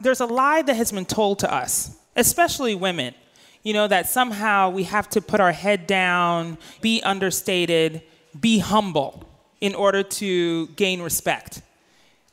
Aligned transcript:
there's 0.00 0.20
a 0.20 0.26
lie 0.26 0.62
that 0.62 0.74
has 0.76 0.92
been 0.92 1.04
told 1.04 1.40
to 1.40 1.52
us, 1.52 1.96
especially 2.16 2.74
women, 2.74 3.14
you 3.62 3.72
know, 3.72 3.88
that 3.88 4.08
somehow 4.08 4.70
we 4.70 4.84
have 4.84 5.08
to 5.10 5.20
put 5.20 5.40
our 5.40 5.52
head 5.52 5.86
down, 5.86 6.58
be 6.80 7.02
understated, 7.02 8.02
be 8.38 8.58
humble 8.58 9.24
in 9.60 9.74
order 9.74 10.02
to 10.02 10.68
gain 10.68 11.02
respect. 11.02 11.62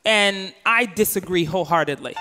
And 0.03 0.53
I 0.65 0.85
disagree 0.85 1.45
wholeheartedly. 1.45 2.15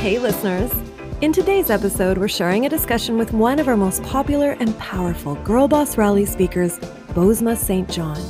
Hey, 0.00 0.18
listeners. 0.18 0.72
In 1.20 1.32
today's 1.32 1.70
episode, 1.70 2.18
we're 2.18 2.26
sharing 2.26 2.66
a 2.66 2.68
discussion 2.68 3.16
with 3.16 3.32
one 3.32 3.60
of 3.60 3.68
our 3.68 3.76
most 3.76 4.02
popular 4.02 4.56
and 4.58 4.76
powerful 4.78 5.36
Girl 5.36 5.68
Boss 5.68 5.96
Rally 5.96 6.26
speakers, 6.26 6.80
Bozoma 7.14 7.56
St. 7.56 7.88
John. 7.88 8.20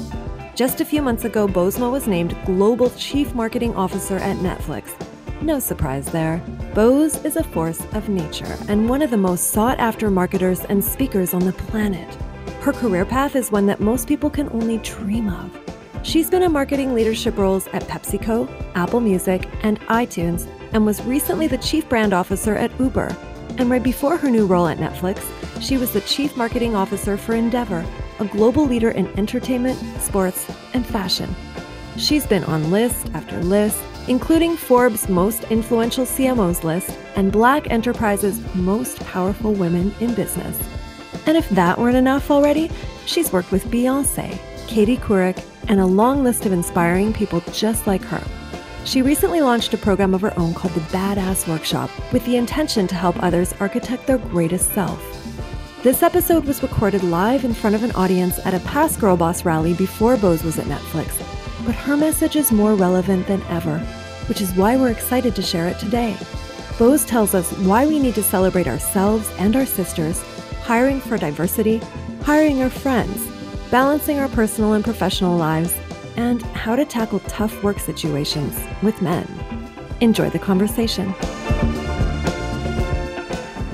Just 0.55 0.82
a 0.82 0.84
few 0.84 1.00
months 1.00 1.25
ago, 1.25 1.48
Bozoma 1.48 1.91
was 1.91 2.07
named 2.07 2.37
Global 2.45 2.91
Chief 2.91 3.34
Marketing 3.34 3.75
Officer 3.75 4.19
at 4.19 4.37
Netflix. 4.37 4.93
No 5.41 5.59
surprise 5.59 6.05
there. 6.05 6.43
Boz 6.74 7.24
is 7.24 7.37
a 7.37 7.43
force 7.43 7.80
of 7.95 8.10
nature 8.10 8.59
and 8.69 8.87
one 8.87 9.01
of 9.01 9.10
the 9.10 9.16
most 9.16 9.51
sought 9.52 9.79
after 9.80 10.10
marketers 10.10 10.60
and 10.66 10.84
speakers 10.84 11.33
on 11.33 11.41
the 11.41 11.55
planet. 11.55 12.15
Her 12.60 12.73
career 12.74 13.07
path 13.07 13.34
is 13.34 13.51
one 13.51 13.65
that 13.66 13.80
most 13.80 14.07
people 14.07 14.29
can 14.29 14.51
only 14.51 14.77
dream 14.79 15.30
of. 15.30 15.59
She's 16.02 16.29
been 16.29 16.43
in 16.43 16.52
marketing 16.52 16.93
leadership 16.93 17.38
roles 17.38 17.66
at 17.69 17.84
PepsiCo, 17.84 18.46
Apple 18.74 19.01
Music, 19.01 19.48
and 19.62 19.80
iTunes, 19.82 20.46
and 20.74 20.84
was 20.84 21.02
recently 21.05 21.46
the 21.46 21.59
chief 21.59 21.88
brand 21.88 22.12
officer 22.12 22.57
at 22.57 22.79
Uber. 22.79 23.16
And 23.57 23.71
right 23.71 23.82
before 23.82 24.19
her 24.19 24.30
new 24.30 24.46
role 24.46 24.66
at 24.66 24.77
Netflix, 24.77 25.24
she 25.62 25.79
was 25.79 25.95
the 25.95 26.02
chief 26.02 26.37
marketing 26.37 26.74
officer 26.74 27.16
for 27.16 27.34
Endeavor, 27.34 27.87
a 28.22 28.28
global 28.28 28.64
leader 28.64 28.90
in 28.90 29.06
entertainment, 29.18 29.78
sports, 30.00 30.48
and 30.74 30.86
fashion. 30.86 31.34
She's 31.96 32.24
been 32.24 32.45
on 32.45 32.70
list 32.70 33.10
after 33.14 33.42
list, 33.42 33.82
including 34.06 34.56
Forbes' 34.56 35.08
most 35.08 35.42
influential 35.50 36.06
CMOs 36.06 36.62
list 36.62 36.96
and 37.16 37.32
Black 37.32 37.70
Enterprise's 37.70 38.40
most 38.54 39.01
powerful 39.01 39.52
women 39.52 39.92
in 40.01 40.14
business. 40.14 40.56
And 41.26 41.37
if 41.37 41.48
that 41.51 41.79
weren't 41.79 41.96
enough 41.96 42.30
already, 42.30 42.70
she's 43.06 43.32
worked 43.32 43.51
with 43.51 43.64
Beyonce, 43.66 44.38
Katie 44.68 44.96
Couric, 44.96 45.45
and 45.68 45.80
a 45.80 45.86
long 45.86 46.23
list 46.23 46.46
of 46.46 46.52
inspiring 46.52 47.12
people 47.12 47.40
just 47.52 47.86
like 47.88 48.02
her. 48.04 48.23
She 48.84 49.02
recently 49.02 49.40
launched 49.40 49.74
a 49.74 49.79
program 49.79 50.14
of 50.14 50.20
her 50.20 50.36
own 50.38 50.54
called 50.54 50.74
the 50.74 50.80
Badass 50.96 51.48
Workshop 51.48 51.90
with 52.12 52.24
the 52.24 52.36
intention 52.36 52.86
to 52.86 52.95
help 52.95 53.20
others 53.23 53.52
architect 53.60 54.07
their 54.07 54.18
greatest 54.18 54.73
self. 54.73 55.21
This 55.83 56.05
episode 56.05 56.45
was 56.45 56.63
recorded 56.63 57.02
live 57.02 57.45
in 57.45 57.52
front 57.52 57.75
of 57.75 57.83
an 57.83 57.91
audience 57.97 58.38
at 58.47 58.55
a 58.55 58.61
past 58.61 59.01
Girl 59.01 59.16
Boss 59.16 59.45
rally 59.45 59.75
before 59.75 60.16
Boz 60.16 60.45
was 60.45 60.57
at 60.57 60.66
Netflix, 60.66 61.19
but 61.66 61.75
her 61.75 61.97
message 61.97 62.37
is 62.37 62.52
more 62.52 62.77
relevant 62.77 63.27
than 63.27 63.43
ever, 63.49 63.80
which 64.28 64.41
is 64.41 64.55
why 64.55 64.77
we're 64.77 64.93
excited 64.93 65.34
to 65.34 65.43
share 65.43 65.66
it 65.66 65.81
today. 65.81 66.16
Boz 66.78 67.05
tells 67.05 67.34
us 67.34 67.50
why 67.59 67.84
we 67.84 67.99
need 67.99 68.15
to 68.15 68.22
celebrate 68.22 68.69
ourselves 68.69 69.28
and 69.38 69.56
our 69.56 69.66
sisters, 69.66 70.22
hiring 70.60 71.00
for 71.00 71.19
diversity, 71.19 71.78
hiring 72.22 72.62
our 72.62 72.71
friends, 72.71 73.21
balancing 73.69 74.21
our 74.21 74.28
personal 74.28 74.75
and 74.75 74.84
professional 74.84 75.37
lives, 75.37 75.75
and 76.15 76.43
how 76.43 76.77
to 76.77 76.84
tackle 76.84 77.19
tough 77.27 77.60
work 77.65 77.81
situations 77.81 78.56
with 78.84 79.03
men. 79.03 79.27
Enjoy 80.00 80.31
the 80.31 80.38
conversation. 80.38 81.12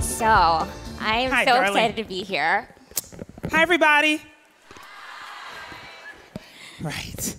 So, 0.01 0.67
I'm 1.01 1.31
Hi, 1.31 1.45
so 1.45 1.53
darling. 1.53 1.69
excited 1.69 1.97
to 1.97 2.05
be 2.05 2.23
here. 2.23 2.69
Hi, 3.51 3.63
everybody. 3.63 4.21
Right. 6.81 7.37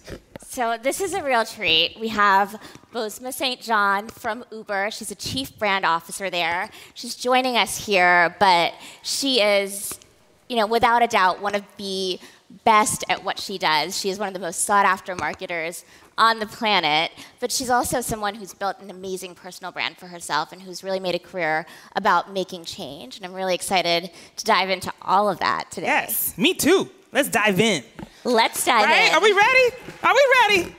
So, 0.48 0.78
this 0.82 1.02
is 1.02 1.14
a 1.14 1.24
real 1.24 1.46
treat. 1.46 1.98
We 2.00 2.10
have 2.10 2.60
Bozoma 2.94 3.34
St. 3.34 3.62
John 3.62 4.08
from 4.08 4.44
Uber. 4.52 4.92
She's 4.92 5.12
a 5.12 5.16
chief 5.16 5.58
brand 5.58 5.86
officer 5.86 6.30
there. 6.30 6.70
She's 6.94 7.16
joining 7.16 7.56
us 7.56 7.86
here, 7.86 8.36
but 8.40 8.74
she 9.04 9.42
is, 9.42 10.00
you 10.48 10.56
know, 10.56 10.66
without 10.66 11.04
a 11.04 11.08
doubt, 11.08 11.42
one 11.42 11.56
of 11.56 11.64
the 11.78 12.20
best 12.64 13.04
at 13.10 13.24
what 13.24 13.40
she 13.40 13.58
does. 13.58 13.98
She 13.98 14.10
is 14.10 14.18
one 14.18 14.28
of 14.28 14.34
the 14.34 14.40
most 14.40 14.66
sought 14.66 14.86
after 14.86 15.16
marketers 15.16 15.86
on 16.20 16.38
the 16.40 16.46
planet, 16.46 17.12
but 17.40 17.52
she's 17.52 17.70
also 17.72 18.02
someone 18.02 18.36
who's 18.36 18.54
built 18.54 18.80
an 18.82 18.92
amazing 18.92 19.34
personal 19.34 19.72
brand 19.72 19.98
for 19.98 20.06
herself 20.08 20.52
and 20.52 20.62
who's 20.62 20.84
really 20.84 21.00
made 21.00 21.16
a 21.16 21.20
career 21.20 21.66
about 21.96 22.32
making 22.32 22.66
change. 22.66 23.18
And 23.18 23.26
I'm 23.26 23.34
really 23.34 23.56
excited 23.56 24.12
to 24.36 24.46
dive 24.46 24.70
into 24.70 24.92
all 25.02 25.30
of 25.30 25.40
that 25.40 25.72
today. 25.72 25.88
Yes, 25.88 26.38
me 26.38 26.54
too. 26.54 26.90
Let's 27.12 27.30
dive 27.30 27.60
in. 27.60 27.84
Let's 28.24 28.64
dive 28.66 28.86
Right? 28.86 29.08
in. 29.10 29.16
Are 29.16 29.22
we 29.22 29.32
ready? 29.32 29.76
Are 30.04 30.14
we 30.14 30.36
ready? 30.60 30.76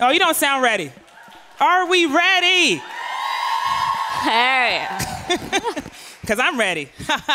Oh, 0.00 0.10
you 0.10 0.18
don't 0.18 0.36
sound 0.36 0.62
ready. 0.62 0.92
Are 1.60 1.88
we 1.88 2.04
ready? 2.06 2.82
Hey. 4.22 4.86
Because 6.20 6.38
I'm 6.38 6.58
ready. 6.58 6.88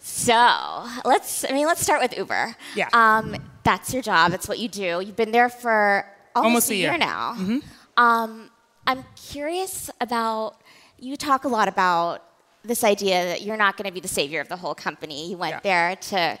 So 0.00 0.86
let's. 1.04 1.44
I 1.44 1.52
mean, 1.52 1.66
let's 1.66 1.82
start 1.82 2.00
with 2.00 2.16
Uber. 2.16 2.54
Yeah. 2.76 2.88
Um, 2.92 3.36
that's 3.64 3.92
your 3.92 4.02
job. 4.02 4.30
That's 4.30 4.48
what 4.48 4.58
you 4.58 4.68
do. 4.68 5.00
You've 5.04 5.16
been 5.16 5.32
there 5.32 5.48
for 5.48 6.06
almost, 6.34 6.46
Almost 6.48 6.70
a 6.70 6.74
year, 6.76 6.90
year. 6.90 6.98
now. 6.98 7.34
Mm-hmm. 7.36 7.58
Um, 7.96 8.50
I'm 8.86 9.04
curious 9.16 9.90
about. 10.00 10.56
You 10.98 11.16
talk 11.16 11.44
a 11.44 11.48
lot 11.48 11.68
about 11.68 12.22
this 12.62 12.82
idea 12.84 13.24
that 13.26 13.42
you're 13.42 13.56
not 13.58 13.76
going 13.76 13.86
to 13.86 13.92
be 13.92 14.00
the 14.00 14.08
savior 14.08 14.40
of 14.40 14.48
the 14.48 14.56
whole 14.56 14.74
company. 14.74 15.28
You 15.30 15.36
went 15.36 15.54
Yeah. 15.56 15.60
there 15.60 15.96
to 15.96 16.38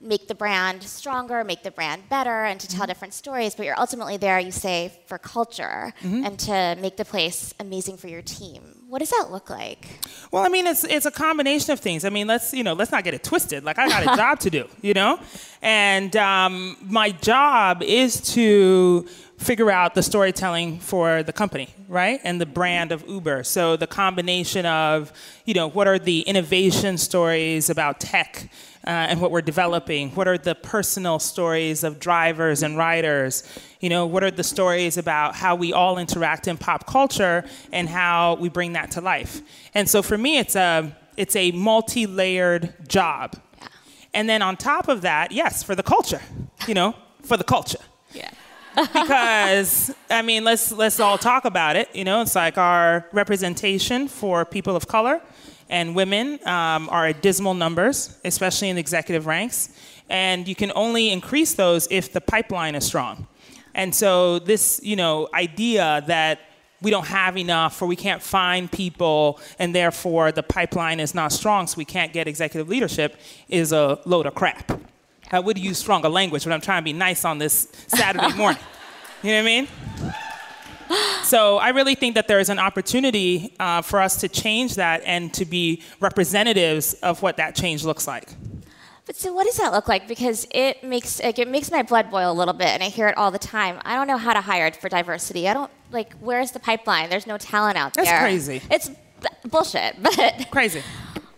make 0.00 0.26
the 0.28 0.34
brand 0.34 0.82
stronger, 0.82 1.42
make 1.44 1.62
the 1.62 1.70
brand 1.70 2.08
better, 2.08 2.44
and 2.44 2.60
to 2.60 2.66
Mm-hmm. 2.66 2.76
tell 2.78 2.86
different 2.86 3.14
stories. 3.14 3.54
But 3.54 3.66
you're 3.66 3.78
ultimately 3.78 4.16
there, 4.18 4.38
you 4.38 4.52
say, 4.52 4.92
for 5.06 5.18
culture 5.18 5.94
Mm-hmm. 6.02 6.24
and 6.26 6.38
to 6.40 6.76
make 6.80 6.96
the 6.96 7.04
place 7.04 7.54
amazing 7.58 7.96
for 7.96 8.08
your 8.08 8.22
team. 8.22 8.62
What 8.88 8.98
does 9.00 9.10
that 9.10 9.28
look 9.30 9.48
like? 9.50 9.86
Well, 10.30 10.44
I 10.44 10.48
mean, 10.48 10.66
it's 10.66 10.84
it's 10.84 11.06
a 11.06 11.10
combination 11.10 11.72
of 11.72 11.80
things. 11.80 12.04
I 12.04 12.10
mean, 12.10 12.26
let's 12.26 12.52
you 12.52 12.62
know, 12.62 12.74
let's 12.74 12.92
not 12.92 13.02
get 13.04 13.14
it 13.14 13.24
twisted. 13.24 13.64
Like 13.64 13.78
I 13.78 13.88
got 13.88 14.02
a 14.02 14.16
job 14.22 14.38
to 14.40 14.50
do, 14.50 14.68
you 14.82 14.92
know, 14.94 15.18
and 15.62 16.14
um, 16.16 16.76
my 16.82 17.10
job 17.10 17.82
is 17.82 18.20
to 18.34 19.08
figure 19.38 19.70
out 19.70 19.94
the 19.94 20.02
storytelling 20.02 20.78
for 20.80 21.22
the 21.22 21.32
company, 21.32 21.68
right, 21.88 22.20
and 22.24 22.40
the 22.40 22.46
brand 22.46 22.92
of 22.92 23.08
Uber. 23.08 23.44
So 23.44 23.76
the 23.76 23.86
combination 23.86 24.66
of 24.66 25.12
you 25.44 25.54
know, 25.54 25.68
what 25.68 25.86
are 25.88 25.98
the 25.98 26.20
innovation 26.22 26.98
stories 26.98 27.70
about 27.70 28.00
tech. 28.00 28.50
Uh, 28.84 28.90
and 28.90 29.20
what 29.20 29.30
we're 29.30 29.40
developing. 29.40 30.10
What 30.16 30.26
are 30.26 30.36
the 30.36 30.56
personal 30.56 31.20
stories 31.20 31.84
of 31.84 32.00
drivers 32.00 32.64
and 32.64 32.76
riders? 32.76 33.44
You 33.78 33.88
know, 33.88 34.06
what 34.06 34.24
are 34.24 34.30
the 34.32 34.42
stories 34.42 34.98
about 34.98 35.36
how 35.36 35.54
we 35.54 35.72
all 35.72 35.98
interact 35.98 36.48
in 36.48 36.58
pop 36.58 36.84
culture 36.84 37.44
and 37.70 37.88
how 37.88 38.34
we 38.40 38.48
bring 38.48 38.72
that 38.72 38.90
to 38.92 39.00
life? 39.00 39.40
And 39.72 39.88
so 39.88 40.02
for 40.02 40.18
me, 40.18 40.38
it's 40.38 40.56
a 40.56 40.96
it's 41.16 41.36
a 41.36 41.52
multi-layered 41.52 42.88
job. 42.88 43.36
And 44.14 44.28
then 44.28 44.42
on 44.42 44.56
top 44.56 44.88
of 44.88 45.02
that, 45.02 45.32
yes, 45.32 45.62
for 45.62 45.74
the 45.74 45.82
culture. 45.82 46.20
You 46.68 46.74
know, 46.74 46.94
for 47.22 47.36
the 47.36 47.44
culture 47.44 47.78
Yeah. 48.12 48.30
because 48.76 49.94
I 50.08 50.22
mean, 50.22 50.44
let's 50.44 50.72
let's 50.72 50.98
all 51.00 51.18
talk 51.18 51.44
about 51.44 51.76
it. 51.76 51.94
You 51.94 52.04
know, 52.04 52.22
it's 52.22 52.34
like 52.34 52.56
our 52.56 53.06
representation 53.12 54.08
for 54.08 54.44
people 54.44 54.76
of 54.76 54.86
color 54.86 55.20
and 55.68 55.94
women 55.94 56.38
um, 56.46 56.88
are 56.90 57.06
at 57.06 57.20
dismal 57.20 57.54
numbers, 57.54 58.16
especially 58.24 58.68
in 58.70 58.78
executive 58.78 59.26
ranks, 59.26 59.70
and 60.08 60.48
you 60.48 60.54
can 60.54 60.72
only 60.74 61.10
increase 61.10 61.54
those 61.54 61.86
if 61.90 62.12
the 62.12 62.20
pipeline 62.20 62.74
is 62.74 62.84
strong. 62.86 63.26
And 63.74 63.94
so 63.94 64.38
this, 64.38 64.80
you 64.82 64.96
know, 64.96 65.28
idea 65.34 66.02
that 66.06 66.40
we 66.82 66.90
don't 66.90 67.06
have 67.06 67.36
enough 67.36 67.80
or 67.80 67.86
we 67.86 67.96
can't 67.96 68.22
find 68.22 68.70
people 68.70 69.40
and 69.58 69.74
therefore 69.74 70.32
the 70.32 70.42
pipeline 70.42 71.00
is 71.00 71.14
not 71.14 71.32
strong 71.32 71.66
so 71.66 71.76
we 71.78 71.84
can't 71.84 72.12
get 72.12 72.26
executive 72.28 72.68
leadership 72.68 73.16
is 73.48 73.72
a 73.72 73.98
load 74.04 74.26
of 74.26 74.34
crap. 74.34 74.80
I 75.30 75.40
would 75.40 75.58
use 75.58 75.78
stronger 75.78 76.08
language, 76.08 76.44
but 76.44 76.52
I'm 76.52 76.60
trying 76.60 76.82
to 76.82 76.84
be 76.84 76.92
nice 76.92 77.24
on 77.24 77.38
this 77.38 77.68
Saturday 77.86 78.32
morning. 78.36 78.62
You 79.22 79.30
know 79.30 79.36
what 79.36 79.42
I 79.42 79.44
mean? 79.44 79.68
So 81.22 81.56
I 81.56 81.70
really 81.70 81.94
think 81.94 82.16
that 82.16 82.28
there 82.28 82.40
is 82.40 82.50
an 82.50 82.58
opportunity 82.58 83.54
uh, 83.58 83.80
for 83.80 84.00
us 84.00 84.16
to 84.18 84.28
change 84.28 84.74
that 84.74 85.02
and 85.06 85.32
to 85.34 85.44
be 85.44 85.82
representatives 86.00 86.94
of 86.94 87.22
what 87.22 87.38
that 87.38 87.54
change 87.54 87.84
looks 87.84 88.06
like. 88.06 88.28
But 89.04 89.16
so, 89.16 89.32
what 89.32 89.46
does 89.46 89.56
that 89.56 89.72
look 89.72 89.88
like? 89.88 90.06
Because 90.06 90.46
it 90.52 90.84
makes 90.84 91.20
like, 91.20 91.38
it 91.38 91.48
makes 91.48 91.70
my 91.70 91.82
blood 91.82 92.10
boil 92.10 92.30
a 92.30 92.32
little 92.32 92.54
bit, 92.54 92.68
and 92.68 92.82
I 92.82 92.88
hear 92.88 93.08
it 93.08 93.16
all 93.18 93.32
the 93.32 93.38
time. 93.38 93.80
I 93.84 93.96
don't 93.96 94.06
know 94.06 94.16
how 94.16 94.32
to 94.32 94.40
hire 94.40 94.70
for 94.72 94.88
diversity. 94.88 95.48
I 95.48 95.54
don't 95.54 95.70
like. 95.90 96.14
Where's 96.20 96.52
the 96.52 96.60
pipeline? 96.60 97.10
There's 97.10 97.26
no 97.26 97.36
talent 97.36 97.76
out 97.76 97.94
That's 97.94 98.08
there. 98.08 98.20
That's 98.20 98.46
crazy. 98.46 98.62
It's 98.70 98.88
b- 98.88 99.48
bullshit. 99.48 99.96
But 100.02 100.48
Crazy. 100.50 100.82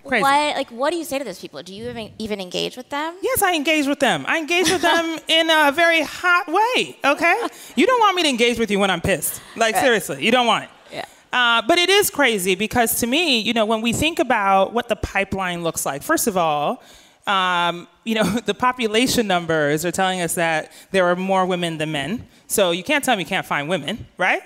Crazy. 0.06 0.22
what 0.22 0.56
like 0.56 0.70
what 0.70 0.90
do 0.90 0.96
you 0.96 1.05
say 1.05 1.19
to 1.19 1.25
those 1.25 1.40
people? 1.40 1.62
Do 1.62 1.75
you 1.75 1.88
even, 1.88 2.12
even 2.19 2.38
engage 2.38 2.76
with 2.76 2.90
them? 2.90 3.16
Yes, 3.22 3.43
I 3.43 3.55
engage 3.55 3.87
with 3.87 4.00
them. 4.00 4.26
I 4.28 4.37
engage 4.38 4.70
with 4.70 4.82
them 4.82 5.19
in 5.28 5.49
a 5.49 5.72
very 5.72 6.02
hot 6.02 6.46
way, 6.46 6.99
okay? 7.02 7.49
You 7.75 7.87
don't 7.87 8.00
want 8.00 8.14
me 8.14 8.22
to 8.25 8.28
engage 8.28 8.58
with 8.58 8.70
you 8.70 8.78
when 8.78 8.90
I'm 8.90 9.00
pissed. 9.00 9.40
Like, 9.56 9.75
seriously, 9.76 10.22
you 10.22 10.31
don't 10.31 10.46
want 10.46 10.64
it. 10.64 10.70
Yeah. 10.93 11.05
Uh, 11.32 11.62
but 11.66 11.78
it 11.78 11.88
is 11.88 12.11
crazy 12.11 12.55
because 12.55 13.00
to 13.00 13.06
me, 13.06 13.40
you 13.40 13.55
know, 13.55 13.64
when 13.64 13.81
we 13.81 13.94
think 13.94 14.19
about 14.19 14.75
what 14.75 14.88
the 14.88 14.96
pipeline 14.96 15.62
looks 15.62 15.87
like, 15.87 16.02
first 16.02 16.26
of 16.26 16.37
all, 16.37 16.82
Um, 17.26 17.88
you 18.05 18.15
know, 18.15 18.25
the 18.47 18.55
population 18.55 19.26
numbers 19.26 19.85
are 19.85 19.91
telling 19.91 20.21
us 20.21 20.35
that 20.35 20.73
there 20.91 21.06
are 21.06 21.17
more 21.17 21.47
women 21.47 21.79
than 21.79 21.93
men. 21.93 22.26
So 22.47 22.71
you 22.71 22.85
can't 22.85 23.05
tell 23.05 23.17
me 23.17 23.23
you 23.23 23.29
can't 23.29 23.47
find 23.47 23.69
women, 23.69 24.06
right? 24.19 24.43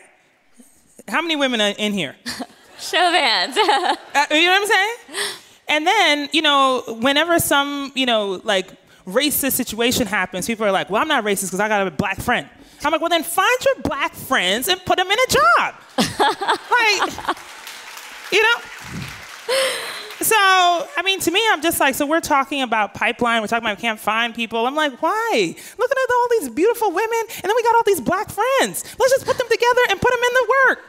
How 1.09 1.23
many 1.23 1.37
women 1.37 1.61
are 1.61 1.75
in 1.77 1.93
here? 1.93 2.17
Show 2.79 3.09
of 3.09 3.15
hands. 3.15 3.57
Uh, 4.15 4.25
you 4.31 4.47
know 4.47 4.53
what 4.53 4.63
I'm 4.63 4.67
saying? 4.67 5.29
And 5.69 5.87
then, 5.87 6.29
you 6.33 6.43
know, 6.43 6.83
whenever 7.01 7.39
some, 7.39 7.93
you 7.95 8.05
know, 8.05 8.41
like 8.43 8.69
racist 9.07 9.53
situation 9.53 10.09
happens, 10.09 10.47
people 10.47 10.67
are 10.67 10.73
like, 10.73 10.91
well, 10.91 11.01
I'm 11.01 11.07
not 11.07 11.25
racist 11.25 11.47
because 11.47 11.61
I 11.61 11.69
got 11.69 11.87
a 11.87 11.91
black 11.91 12.21
friend. 12.21 12.49
I'm 12.85 12.91
like, 12.91 13.01
well, 13.01 13.11
then 13.11 13.23
find 13.23 13.65
your 13.65 13.83
black 13.83 14.15
friends 14.15 14.67
and 14.67 14.85
put 14.85 14.97
them 14.97 15.07
in 15.07 15.19
a 15.19 15.31
job. 15.31 15.75
like, 15.99 17.37
you 18.33 18.43
know? 18.43 18.61
So, 20.21 20.35
I 20.37 21.03
mean, 21.05 21.21
to 21.21 21.31
me, 21.31 21.41
I'm 21.51 21.63
just 21.63 21.79
like, 21.79 21.95
so 21.95 22.05
we're 22.05 22.21
talking 22.21 22.63
about 22.63 22.93
pipeline, 22.93 23.41
we're 23.41 23.47
talking 23.47 23.65
about 23.65 23.79
we 23.79 23.81
can't 23.83 24.01
find 24.01 24.35
people. 24.35 24.67
I'm 24.67 24.75
like, 24.75 25.01
why? 25.01 25.55
Looking 25.79 25.97
at 26.03 26.11
all 26.13 26.29
these 26.41 26.49
beautiful 26.49 26.91
women, 26.91 27.19
and 27.29 27.45
then 27.45 27.53
we 27.55 27.63
got 27.63 27.77
all 27.77 27.85
these 27.87 28.01
black 28.01 28.29
friends. 28.31 28.85
Let's 28.99 29.13
just 29.13 29.25
put 29.27 29.39
them 29.39 29.47
together 29.49 29.81
and 29.91 30.01
put 30.01 30.11
them 30.11 30.21
in 30.23 30.35
the 30.35 30.55
work. 30.67 30.85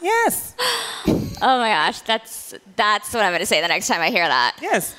Yes. 0.00 0.54
oh 1.06 1.58
my 1.58 1.70
gosh, 1.70 2.02
that's 2.02 2.54
that's 2.76 3.12
what 3.12 3.24
I'm 3.24 3.30
going 3.30 3.40
to 3.40 3.46
say 3.46 3.60
the 3.60 3.68
next 3.68 3.88
time 3.88 4.00
I 4.00 4.10
hear 4.10 4.26
that. 4.28 4.56
Yes. 4.60 4.94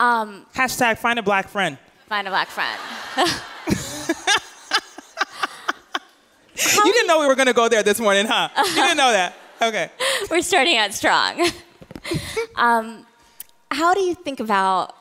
Um, 0.00 0.46
Hashtag 0.54 0.98
find 0.98 1.18
a 1.18 1.22
black 1.22 1.48
friend. 1.48 1.78
find 2.08 2.26
a 2.26 2.30
black 2.30 2.48
friend. 2.48 2.80
you 6.56 6.92
didn't 6.92 7.06
know 7.06 7.20
we 7.20 7.26
were 7.26 7.34
going 7.34 7.46
to 7.46 7.52
go 7.52 7.68
there 7.68 7.82
this 7.82 8.00
morning, 8.00 8.26
huh? 8.26 8.48
You 8.56 8.74
didn't 8.74 8.96
know 8.96 9.12
that. 9.12 9.34
Okay. 9.60 9.90
We're 10.30 10.40
starting 10.42 10.76
out 10.76 10.94
strong. 10.94 11.44
um, 12.56 13.06
how 13.70 13.94
do 13.94 14.00
you 14.00 14.14
think 14.14 14.40
about? 14.40 14.94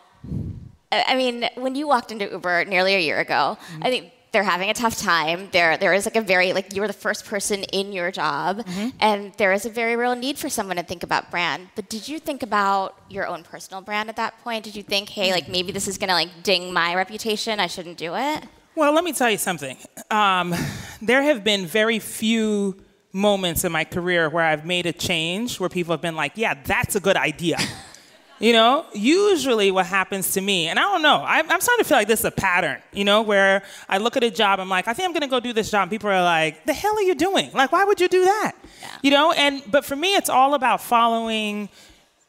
I 0.92 1.16
mean, 1.16 1.48
when 1.56 1.76
you 1.76 1.88
walked 1.88 2.12
into 2.12 2.30
Uber 2.30 2.66
nearly 2.66 2.96
a 2.96 3.00
year 3.00 3.20
ago, 3.20 3.58
I 3.82 3.90
think 3.90 4.12
they're 4.32 4.44
having 4.44 4.70
a 4.70 4.74
tough 4.74 4.98
time. 4.98 5.50
There, 5.52 5.78
there 5.78 5.94
is 5.94 6.06
like 6.06 6.16
a 6.16 6.22
very 6.22 6.54
like 6.54 6.74
you 6.76 6.82
were 6.82 6.88
the 6.88 6.94
first 6.94 7.26
person 7.26 7.64
in 7.64 7.92
your 7.92 8.12
job, 8.12 8.66
and 9.00 9.34
there 9.34 9.52
is 9.54 9.66
a 9.66 9.70
very 9.70 9.96
real 9.96 10.16
need 10.16 10.38
for 10.38 10.50
someone 10.50 10.78
to 10.78 10.84
think 10.84 11.04
about 11.04 11.32
brand. 11.32 11.70
But 11.76 11.90
did 11.90 12.08
you 12.08 12.20
think 12.20 12.44
about 12.44 13.00
your 13.10 13.28
own 13.28 13.44
personal 13.44 13.82
brand 13.82 14.10
at 14.10 14.16
that 14.18 14.40
point? 14.44 14.64
Did 14.64 14.76
you 14.76 14.84
think, 14.84 15.10
hey, 15.10 15.32
like 15.32 15.50
maybe 15.50 15.72
this 15.72 15.88
is 15.88 15.98
gonna 15.98 16.14
like 16.14 16.44
ding 16.44 16.74
my 16.74 16.96
reputation? 16.96 17.60
I 17.60 17.68
shouldn't 17.68 17.98
do 17.98 18.16
it. 18.16 18.44
Well, 18.76 18.94
let 18.94 19.04
me 19.04 19.12
tell 19.12 19.32
you 19.32 19.40
something. 19.40 19.76
Um, 20.12 20.54
there 21.02 21.24
have 21.24 21.44
been 21.44 21.66
very 21.66 21.98
few 21.98 22.78
moments 23.14 23.64
in 23.64 23.72
my 23.72 23.84
career 23.84 24.30
where 24.30 24.44
I've 24.44 24.66
made 24.66 24.86
a 24.86 24.94
change 24.94 25.60
where 25.60 25.70
people 25.70 25.94
have 25.94 26.02
been 26.02 26.16
like, 26.16 26.34
yeah, 26.36 26.56
that's 26.66 26.96
a 26.96 27.00
good 27.00 27.18
idea. 27.18 27.58
you 28.40 28.54
know, 28.54 28.86
usually 28.94 29.72
what 29.72 29.86
happens 29.86 30.34
to 30.34 30.42
me, 30.42 30.68
and 30.68 30.78
I 30.78 30.84
don't 30.84 31.02
know, 31.02 31.24
I'm, 31.26 31.50
I'm 31.50 31.60
starting 31.60 31.84
to 31.84 31.88
feel 31.88 31.98
like 31.98 32.08
this 32.08 32.20
is 32.20 32.26
a 32.26 32.32
pattern, 32.32 32.82
you 32.94 33.04
know, 33.04 33.24
where 33.24 33.64
I 33.90 33.98
look 33.98 34.16
at 34.16 34.24
a 34.24 34.30
job, 34.30 34.60
I'm 34.60 34.70
like, 34.70 34.88
I 34.88 34.94
think 34.94 35.08
I'm 35.08 35.14
gonna 35.14 35.28
go 35.28 35.40
do 35.40 35.54
this 35.54 35.72
job, 35.72 35.84
and 35.84 35.92
people 35.92 36.10
are 36.10 36.22
like, 36.22 36.66
the 36.66 36.74
hell 36.74 36.96
are 36.96 37.02
you 37.02 37.16
doing? 37.16 37.52
Like, 37.54 37.72
why 37.72 37.84
would 37.84 38.00
you 38.00 38.08
do 38.08 38.26
that? 38.26 38.54
Yeah. 38.82 38.88
You 39.02 39.12
know, 39.12 39.32
and, 39.32 39.64
but 39.72 39.86
for 39.86 39.96
me, 39.96 40.16
it's 40.16 40.30
all 40.30 40.54
about 40.54 40.82
following, 40.82 41.70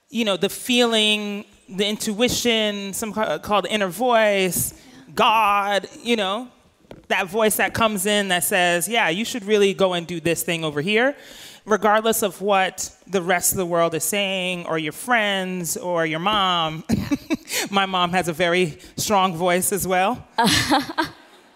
you 0.08 0.24
know, 0.24 0.38
the 0.38 0.48
feeling, 0.48 1.44
the 1.68 1.86
intuition, 1.86 2.94
some 2.94 3.12
ca- 3.12 3.38
called 3.38 3.66
inner 3.68 3.88
voice, 3.88 4.72
God, 5.14 5.88
you 6.02 6.16
know, 6.16 6.48
that 7.08 7.26
voice 7.26 7.56
that 7.56 7.74
comes 7.74 8.06
in 8.06 8.28
that 8.28 8.44
says, 8.44 8.88
yeah, 8.88 9.08
you 9.08 9.24
should 9.24 9.44
really 9.44 9.74
go 9.74 9.94
and 9.94 10.06
do 10.06 10.20
this 10.20 10.42
thing 10.42 10.64
over 10.64 10.80
here, 10.80 11.16
regardless 11.64 12.22
of 12.22 12.40
what 12.40 12.94
the 13.06 13.22
rest 13.22 13.52
of 13.52 13.58
the 13.58 13.66
world 13.66 13.94
is 13.94 14.04
saying, 14.04 14.66
or 14.66 14.78
your 14.78 14.92
friends, 14.92 15.76
or 15.76 16.06
your 16.06 16.20
mom. 16.20 16.84
My 17.70 17.86
mom 17.86 18.10
has 18.12 18.28
a 18.28 18.32
very 18.32 18.78
strong 18.96 19.34
voice 19.36 19.72
as 19.72 19.86
well. 19.86 20.26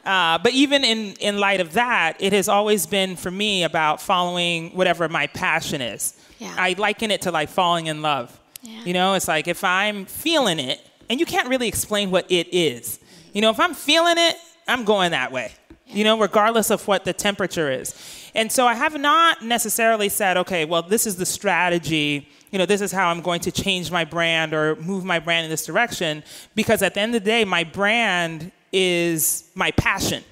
Uh, 0.04 0.36
but 0.38 0.52
even 0.52 0.84
in, 0.84 1.12
in 1.20 1.38
light 1.38 1.60
of 1.60 1.74
that, 1.74 2.16
it 2.18 2.32
has 2.32 2.48
always 2.48 2.86
been 2.86 3.14
for 3.14 3.30
me 3.30 3.62
about 3.62 4.02
following 4.02 4.70
whatever 4.70 5.08
my 5.08 5.28
passion 5.28 5.80
is. 5.80 6.14
Yeah. 6.38 6.52
I 6.58 6.74
liken 6.76 7.12
it 7.12 7.22
to 7.22 7.30
like 7.30 7.48
falling 7.48 7.86
in 7.86 8.02
love. 8.02 8.36
Yeah. 8.62 8.82
You 8.84 8.94
know, 8.94 9.14
it's 9.14 9.28
like 9.28 9.46
if 9.46 9.62
I'm 9.62 10.06
feeling 10.06 10.58
it, 10.58 10.80
and 11.08 11.20
you 11.20 11.26
can't 11.26 11.48
really 11.48 11.68
explain 11.68 12.10
what 12.10 12.30
it 12.30 12.48
is. 12.52 12.98
You 13.32 13.42
know, 13.42 13.50
if 13.50 13.60
I'm 13.60 13.74
feeling 13.74 14.16
it, 14.18 14.36
I'm 14.66 14.84
going 14.84 15.10
that 15.12 15.32
way. 15.32 15.52
You 15.86 16.04
know, 16.04 16.18
regardless 16.18 16.70
of 16.70 16.86
what 16.88 17.04
the 17.04 17.12
temperature 17.12 17.70
is. 17.70 17.94
And 18.34 18.50
so 18.50 18.66
I 18.66 18.74
have 18.74 18.98
not 18.98 19.42
necessarily 19.42 20.08
said, 20.08 20.38
okay, 20.38 20.64
well, 20.64 20.82
this 20.82 21.06
is 21.06 21.16
the 21.16 21.26
strategy. 21.26 22.28
You 22.50 22.58
know, 22.58 22.64
this 22.64 22.80
is 22.80 22.92
how 22.92 23.08
I'm 23.08 23.20
going 23.20 23.40
to 23.40 23.52
change 23.52 23.90
my 23.90 24.04
brand 24.04 24.54
or 24.54 24.76
move 24.76 25.04
my 25.04 25.18
brand 25.18 25.44
in 25.44 25.50
this 25.50 25.66
direction. 25.66 26.24
Because 26.54 26.80
at 26.80 26.94
the 26.94 27.00
end 27.00 27.14
of 27.14 27.22
the 27.22 27.28
day, 27.28 27.44
my 27.44 27.64
brand 27.64 28.52
is 28.72 29.50
my 29.54 29.70
passion. 29.72 30.24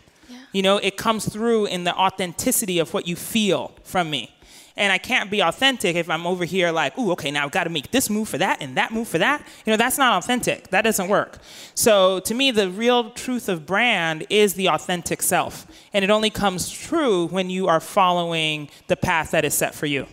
You 0.53 0.63
know, 0.63 0.79
it 0.79 0.97
comes 0.97 1.29
through 1.29 1.67
in 1.67 1.85
the 1.85 1.95
authenticity 1.95 2.79
of 2.79 2.95
what 2.95 3.07
you 3.07 3.15
feel 3.15 3.73
from 3.85 4.11
me. 4.11 4.35
And 4.81 4.91
I 4.91 4.97
can't 4.97 5.31
be 5.31 5.43
authentic 5.43 5.95
if 5.95 6.09
I'm 6.09 6.27
over 6.27 6.47
here 6.47 6.73
like, 6.73 6.97
ooh, 6.97 7.13
okay, 7.13 7.31
now 7.31 7.45
I've 7.45 7.51
got 7.51 7.65
to 7.65 7.71
make 7.71 7.91
this 7.91 8.09
move 8.09 8.31
for 8.31 8.39
that 8.39 8.63
and 8.63 8.79
that 8.79 8.93
move 8.93 9.09
for 9.09 9.19
that. 9.19 9.47
You 9.67 9.73
know, 9.73 9.77
that's 9.77 9.99
not 9.99 10.17
authentic. 10.25 10.69
That 10.69 10.83
doesn't 10.83 11.09
work. 11.11 11.37
So 11.75 12.21
to 12.21 12.33
me, 12.33 12.51
the 12.51 12.71
real 12.71 13.11
truth 13.11 13.51
of 13.51 13.67
brand 13.67 14.27
is 14.31 14.55
the 14.55 14.71
authentic 14.71 15.21
self. 15.21 15.67
And 15.93 16.03
it 16.03 16.11
only 16.11 16.31
comes 16.31 16.71
true 16.71 17.27
when 17.27 17.51
you 17.51 17.69
are 17.69 17.79
following 17.79 18.71
the 18.87 18.97
path 18.97 19.33
that 19.33 19.45
is 19.45 19.53
set 19.53 19.75
for 19.75 19.85
you. 19.85 20.07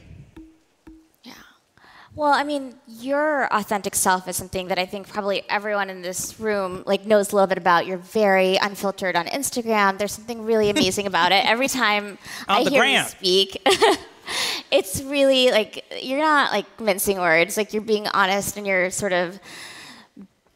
Yeah. 1.24 1.32
Well, 2.14 2.34
I 2.34 2.44
mean, 2.44 2.76
your 2.88 3.48
authentic 3.54 3.96
self 3.96 4.28
is 4.28 4.36
something 4.36 4.68
that 4.68 4.78
I 4.78 4.86
think 4.86 5.08
probably 5.08 5.44
everyone 5.50 5.90
in 5.90 6.02
this 6.02 6.42
room 6.42 6.84
like 6.86 7.06
knows 7.06 7.32
a 7.32 7.36
little 7.36 7.48
bit 7.48 7.58
about. 7.58 7.88
You're 7.88 8.00
very 8.00 8.58
unfiltered 8.58 9.16
on 9.16 9.28
Instagram. 9.28 9.98
There's 9.98 10.12
something 10.12 10.44
really 10.44 10.70
amazing 10.70 11.08
about 11.08 11.32
it. 11.32 11.46
Every 11.46 11.70
time 11.70 12.18
On 12.50 12.58
I 12.58 12.70
hear 12.70 12.82
gram. 12.82 13.06
you 13.06 13.10
speak, 13.10 13.66
it's 14.72 15.02
really 15.02 15.52
like 15.52 15.86
you're 16.02 16.20
not 16.20 16.52
like 16.52 16.80
mincing 16.80 17.20
words. 17.20 17.58
Like 17.58 17.74
you're 17.74 17.82
being 17.82 18.08
honest 18.08 18.58
and 18.58 18.68
you're 18.68 18.90
sort 18.90 19.14
of 19.14 19.40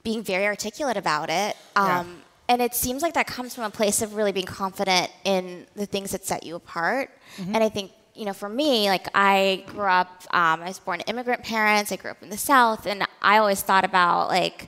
being 0.03 0.23
very 0.23 0.45
articulate 0.45 0.97
about 0.97 1.29
it. 1.29 1.55
Yeah. 1.75 1.99
Um, 1.99 2.21
and 2.49 2.61
it 2.61 2.75
seems 2.75 3.01
like 3.01 3.13
that 3.13 3.27
comes 3.27 3.55
from 3.55 3.63
a 3.63 3.69
place 3.69 4.01
of 4.01 4.15
really 4.15 4.33
being 4.33 4.45
confident 4.45 5.09
in 5.23 5.65
the 5.75 5.85
things 5.85 6.11
that 6.11 6.25
set 6.25 6.43
you 6.43 6.55
apart. 6.55 7.09
Mm-hmm. 7.37 7.55
And 7.55 7.63
I 7.63 7.69
think, 7.69 7.91
you 8.13 8.25
know, 8.25 8.33
for 8.33 8.49
me, 8.49 8.89
like 8.89 9.07
I 9.15 9.63
grew 9.67 9.85
up, 9.85 10.23
um, 10.31 10.61
I 10.61 10.67
was 10.67 10.79
born 10.79 10.99
to 10.99 11.07
immigrant 11.07 11.43
parents, 11.43 11.93
I 11.93 11.95
grew 11.95 12.11
up 12.11 12.21
in 12.21 12.29
the 12.29 12.37
South, 12.37 12.85
and 12.85 13.07
I 13.21 13.37
always 13.37 13.61
thought 13.61 13.85
about 13.85 14.27
like 14.27 14.67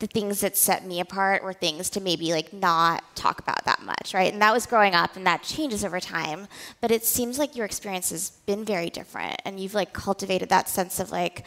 the 0.00 0.06
things 0.06 0.40
that 0.40 0.56
set 0.56 0.84
me 0.84 0.98
apart 0.98 1.44
were 1.44 1.52
things 1.52 1.90
to 1.90 2.00
maybe 2.00 2.32
like 2.32 2.52
not 2.52 3.04
talk 3.14 3.38
about 3.38 3.64
that 3.66 3.82
much, 3.82 4.14
right? 4.14 4.32
And 4.32 4.40
that 4.42 4.52
was 4.52 4.66
growing 4.66 4.94
up, 4.94 5.14
and 5.14 5.26
that 5.26 5.42
changes 5.42 5.84
over 5.84 6.00
time. 6.00 6.48
But 6.80 6.90
it 6.90 7.04
seems 7.04 7.38
like 7.38 7.54
your 7.54 7.66
experience 7.66 8.10
has 8.10 8.30
been 8.46 8.64
very 8.64 8.88
different, 8.90 9.40
and 9.44 9.60
you've 9.60 9.74
like 9.74 9.92
cultivated 9.92 10.48
that 10.48 10.68
sense 10.68 10.98
of 10.98 11.12
like, 11.12 11.44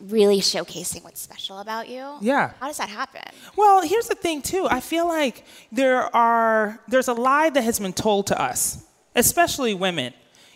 really 0.00 0.40
showcasing 0.40 1.04
what's 1.04 1.20
special 1.20 1.60
about 1.60 1.88
you. 1.88 2.16
Yeah. 2.20 2.50
How 2.58 2.66
does 2.66 2.78
that 2.78 2.88
happen? 2.88 3.22
Well, 3.54 3.82
here's 3.82 4.08
the 4.08 4.16
thing 4.16 4.42
too. 4.42 4.66
I 4.68 4.80
feel 4.80 5.06
like 5.06 5.44
there 5.70 6.14
are 6.14 6.80
there's 6.88 7.06
a 7.06 7.12
lie 7.12 7.50
that 7.50 7.62
has 7.62 7.78
been 7.78 7.92
told 7.92 8.26
to 8.26 8.42
us, 8.42 8.84
especially 9.14 9.74
women. 9.74 10.12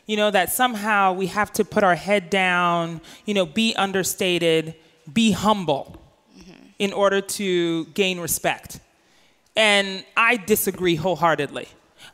You 0.07 0.17
know 0.17 0.33
that 0.33 0.51
somehow 0.51 1.13
we 1.13 1.29
have 1.29 1.53
to 1.53 1.65
put 1.65 1.85
our 1.85 1.95
head 1.95 2.31
down, 2.31 3.01
you 3.25 3.35
know, 3.35 3.47
be 3.47 3.77
understated, 3.77 4.75
be 5.13 5.31
humble 5.31 6.03
in 6.79 6.93
order 6.93 7.21
to 7.21 7.85
gain 7.87 8.21
respect. 8.21 8.81
And 9.57 10.05
I 10.17 10.37
disagree 10.37 10.97
wholeheartedly. 10.97 11.69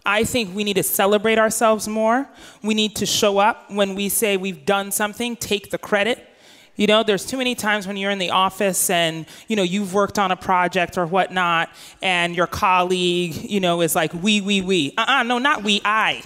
I 0.06 0.24
think 0.24 0.54
we 0.54 0.64
need 0.64 0.74
to 0.74 0.82
celebrate 0.82 1.38
ourselves 1.38 1.86
more. 1.88 2.28
We 2.62 2.74
need 2.74 2.96
to 2.96 3.06
show 3.06 3.38
up 3.38 3.70
when 3.70 3.94
we 3.94 4.08
say 4.08 4.36
we've 4.36 4.64
done 4.64 4.90
something, 4.90 5.36
take 5.36 5.70
the 5.70 5.78
credit. 5.78 6.28
You 6.74 6.86
know, 6.86 7.02
there's 7.02 7.26
too 7.26 7.36
many 7.36 7.54
times 7.54 7.86
when 7.86 7.96
you're 7.96 8.10
in 8.10 8.18
the 8.18 8.30
office 8.30 8.88
and, 8.88 9.26
you 9.46 9.56
know, 9.56 9.62
you've 9.62 9.92
worked 9.92 10.18
on 10.18 10.30
a 10.30 10.36
project 10.36 10.96
or 10.96 11.06
whatnot, 11.06 11.68
and 12.00 12.34
your 12.34 12.46
colleague, 12.46 13.34
you 13.34 13.60
know, 13.60 13.82
is 13.82 13.94
like, 13.94 14.12
we, 14.14 14.40
we, 14.40 14.62
we. 14.62 14.94
Uh 14.96 15.04
uh 15.06 15.22
no, 15.22 15.38
not 15.38 15.62
we, 15.62 15.80
I. 15.84 16.22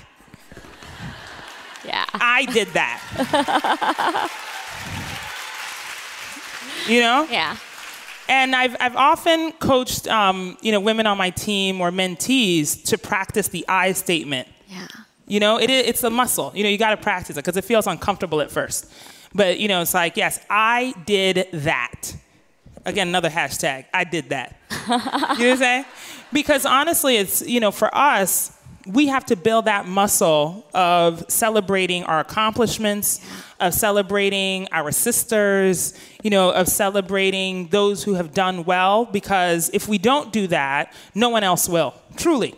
Yeah. 1.85 2.05
I 2.15 2.47
did 2.47 2.69
that. 2.69 4.31
you 6.89 7.01
know? 7.01 7.27
Yeah. 7.31 7.57
And 8.29 8.57
I've, 8.57 8.77
I've 8.81 8.97
often 8.97 9.53
coached, 9.53 10.09
um, 10.09 10.59
you 10.61 10.73
know, 10.73 10.81
women 10.81 11.07
on 11.07 11.17
my 11.17 11.31
team 11.31 11.81
or 11.81 11.91
mentees 11.91 12.83
to 12.87 12.99
practice 12.99 13.49
the 13.49 13.65
I 13.69 13.93
statement. 13.93 14.49
Yeah. 14.69 14.87
You 15.27 15.41
know, 15.41 15.59
it, 15.59 15.71
it's 15.71 16.03
a 16.05 16.11
muscle. 16.11 16.53
You 16.55 16.63
know, 16.65 16.69
you 16.69 16.79
got 16.79 16.91
to 16.91 16.97
practice 16.97 17.37
it 17.37 17.45
because 17.45 17.57
it 17.57 17.65
feels 17.65 17.87
uncomfortable 17.87 18.41
at 18.41 18.51
first. 18.51 18.91
But, 19.35 19.59
you 19.59 19.69
know, 19.69 19.83
it's 19.83 19.95
like, 19.95 20.17
yes, 20.17 20.45
I 20.49 20.95
did 21.05 21.49
that. 21.53 22.17
Again, 22.85 23.09
another 23.09 23.29
hashtag, 23.29 23.87
I 23.93 24.05
did 24.05 24.29
that. 24.31 24.57
you 24.71 24.89
know 24.89 24.97
what 24.97 25.41
I'm 25.41 25.57
saying? 25.57 25.85
Because 26.33 26.65
honestly, 26.65 27.17
it's, 27.17 27.43
you 27.43 27.59
know, 27.61 27.73
for 27.73 27.93
us, 27.95 28.56
we 28.87 29.07
have 29.09 29.27
to 29.27 29.37
build 29.37 29.65
that 29.65 29.87
muscle 29.87 30.67
of 30.73 31.25
celebrating 31.29 32.05
our 32.05 32.21
accomplishments, 32.21 33.21
of 33.59 33.75
celebrating 33.75 34.69
our 34.71 34.93
sisters, 34.93 35.99
you 36.23 36.31
know, 36.31 36.51
of 36.51 36.69
celebrating 36.69 37.69
those 37.69 38.05
who 38.05 38.15
have 38.15 38.33
done 38.33 38.65
well, 38.65 39.05
because 39.05 39.71
if 39.73 39.89
we 39.89 39.99
don't 39.99 40.33
do 40.33 40.47
that, 40.49 40.93
no 41.15 41.29
one 41.29 41.43
else 41.43 41.69
will, 41.69 41.95
truly. 42.17 42.55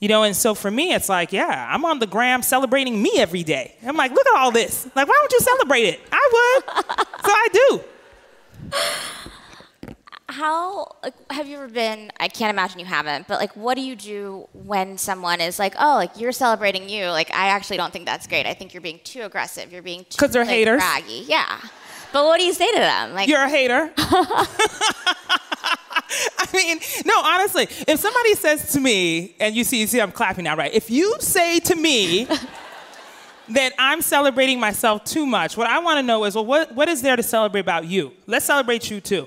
You 0.00 0.08
know, 0.08 0.24
and 0.24 0.34
so 0.34 0.54
for 0.54 0.68
me, 0.70 0.92
it's 0.92 1.08
like, 1.08 1.32
yeah, 1.32 1.68
I'm 1.70 1.84
on 1.84 2.00
the 2.00 2.08
gram 2.08 2.42
celebrating 2.42 3.00
me 3.00 3.12
every 3.18 3.44
day. 3.44 3.76
I'm 3.86 3.96
like, 3.96 4.10
look 4.10 4.26
at 4.26 4.36
all 4.36 4.50
this. 4.50 4.84
Like, 4.96 5.06
why 5.06 5.14
don't 5.14 5.32
you 5.32 5.40
celebrate 5.40 5.84
it? 5.84 6.00
I 6.10 6.28
would. 6.32 6.86
so 7.24 7.30
I 7.30 7.48
do. 7.52 7.80
How 10.32 10.96
like, 11.02 11.14
have 11.30 11.46
you 11.46 11.56
ever 11.56 11.68
been? 11.68 12.10
I 12.18 12.28
can't 12.28 12.50
imagine 12.50 12.78
you 12.80 12.86
haven't. 12.86 13.28
But 13.28 13.38
like, 13.38 13.54
what 13.54 13.74
do 13.74 13.82
you 13.82 13.94
do 13.94 14.48
when 14.52 14.96
someone 14.96 15.40
is 15.40 15.58
like, 15.58 15.74
"Oh, 15.78 15.94
like 15.96 16.18
you're 16.18 16.32
celebrating 16.32 16.88
you"? 16.88 17.06
Like, 17.08 17.30
I 17.30 17.48
actually 17.48 17.76
don't 17.76 17.92
think 17.92 18.06
that's 18.06 18.26
great. 18.26 18.46
I 18.46 18.54
think 18.54 18.72
you're 18.72 18.80
being 18.80 19.00
too 19.04 19.22
aggressive. 19.22 19.72
You're 19.72 19.82
being 19.82 20.04
too 20.08 20.16
'Cause 20.18 20.30
they're 20.30 20.44
like, 20.44 20.50
haters. 20.54 20.82
braggy. 20.82 21.24
Yeah. 21.28 21.58
But 22.12 22.24
what 22.24 22.38
do 22.38 22.44
you 22.44 22.52
say 22.54 22.70
to 22.72 22.78
them? 22.78 23.14
Like, 23.14 23.28
You're 23.28 23.42
a 23.42 23.48
hater. 23.48 23.92
I 26.38 26.46
mean, 26.52 26.78
no, 27.06 27.14
honestly, 27.24 27.64
if 27.88 27.98
somebody 28.00 28.34
says 28.34 28.72
to 28.72 28.80
me, 28.80 29.34
and 29.40 29.54
you 29.54 29.64
see, 29.64 29.80
you 29.80 29.86
see, 29.86 30.00
I'm 30.00 30.12
clapping 30.12 30.44
now, 30.44 30.56
right? 30.56 30.72
If 30.74 30.90
you 30.90 31.16
say 31.20 31.58
to 31.60 31.74
me 31.74 32.24
that 33.48 33.72
I'm 33.78 34.02
celebrating 34.02 34.60
myself 34.60 35.04
too 35.04 35.24
much, 35.26 35.56
what 35.56 35.66
I 35.68 35.78
want 35.78 35.98
to 35.98 36.02
know 36.02 36.24
is, 36.24 36.34
well, 36.34 36.44
what, 36.44 36.74
what 36.74 36.88
is 36.90 37.00
there 37.02 37.16
to 37.16 37.22
celebrate 37.22 37.62
about 37.62 37.86
you? 37.86 38.12
Let's 38.26 38.44
celebrate 38.44 38.90
you 38.90 39.00
too. 39.00 39.26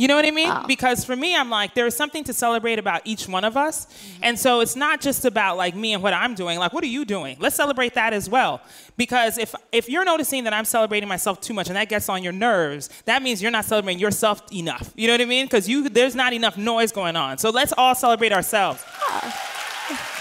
You 0.00 0.08
know 0.08 0.16
what 0.16 0.24
I 0.24 0.30
mean? 0.30 0.48
Oh. 0.50 0.64
Because 0.66 1.04
for 1.04 1.14
me, 1.14 1.36
I'm 1.36 1.50
like, 1.50 1.74
there 1.74 1.86
is 1.86 1.94
something 1.94 2.24
to 2.24 2.32
celebrate 2.32 2.78
about 2.78 3.02
each 3.04 3.28
one 3.28 3.44
of 3.44 3.54
us. 3.54 3.84
Mm-hmm. 3.84 4.24
And 4.24 4.38
so 4.38 4.60
it's 4.60 4.74
not 4.74 5.02
just 5.02 5.26
about 5.26 5.58
like 5.58 5.74
me 5.74 5.92
and 5.92 6.02
what 6.02 6.14
I'm 6.14 6.34
doing. 6.34 6.58
Like, 6.58 6.72
what 6.72 6.82
are 6.82 6.86
you 6.86 7.04
doing? 7.04 7.36
Let's 7.38 7.54
celebrate 7.54 7.92
that 7.92 8.14
as 8.14 8.26
well. 8.26 8.62
Because 8.96 9.36
if 9.36 9.54
if 9.72 9.90
you're 9.90 10.06
noticing 10.06 10.44
that 10.44 10.54
I'm 10.54 10.64
celebrating 10.64 11.06
myself 11.06 11.42
too 11.42 11.52
much 11.52 11.66
and 11.66 11.76
that 11.76 11.90
gets 11.90 12.08
on 12.08 12.22
your 12.22 12.32
nerves, 12.32 12.88
that 13.04 13.22
means 13.22 13.42
you're 13.42 13.50
not 13.50 13.66
celebrating 13.66 14.00
yourself 14.00 14.40
enough. 14.50 14.90
You 14.96 15.06
know 15.06 15.12
what 15.12 15.20
I 15.20 15.26
mean? 15.26 15.44
Because 15.44 15.68
you 15.68 15.90
there's 15.90 16.14
not 16.14 16.32
enough 16.32 16.56
noise 16.56 16.92
going 16.92 17.16
on. 17.16 17.36
So 17.36 17.50
let's 17.50 17.74
all 17.76 17.94
celebrate 17.94 18.32
ourselves. 18.32 18.82
Ah. 18.86 19.36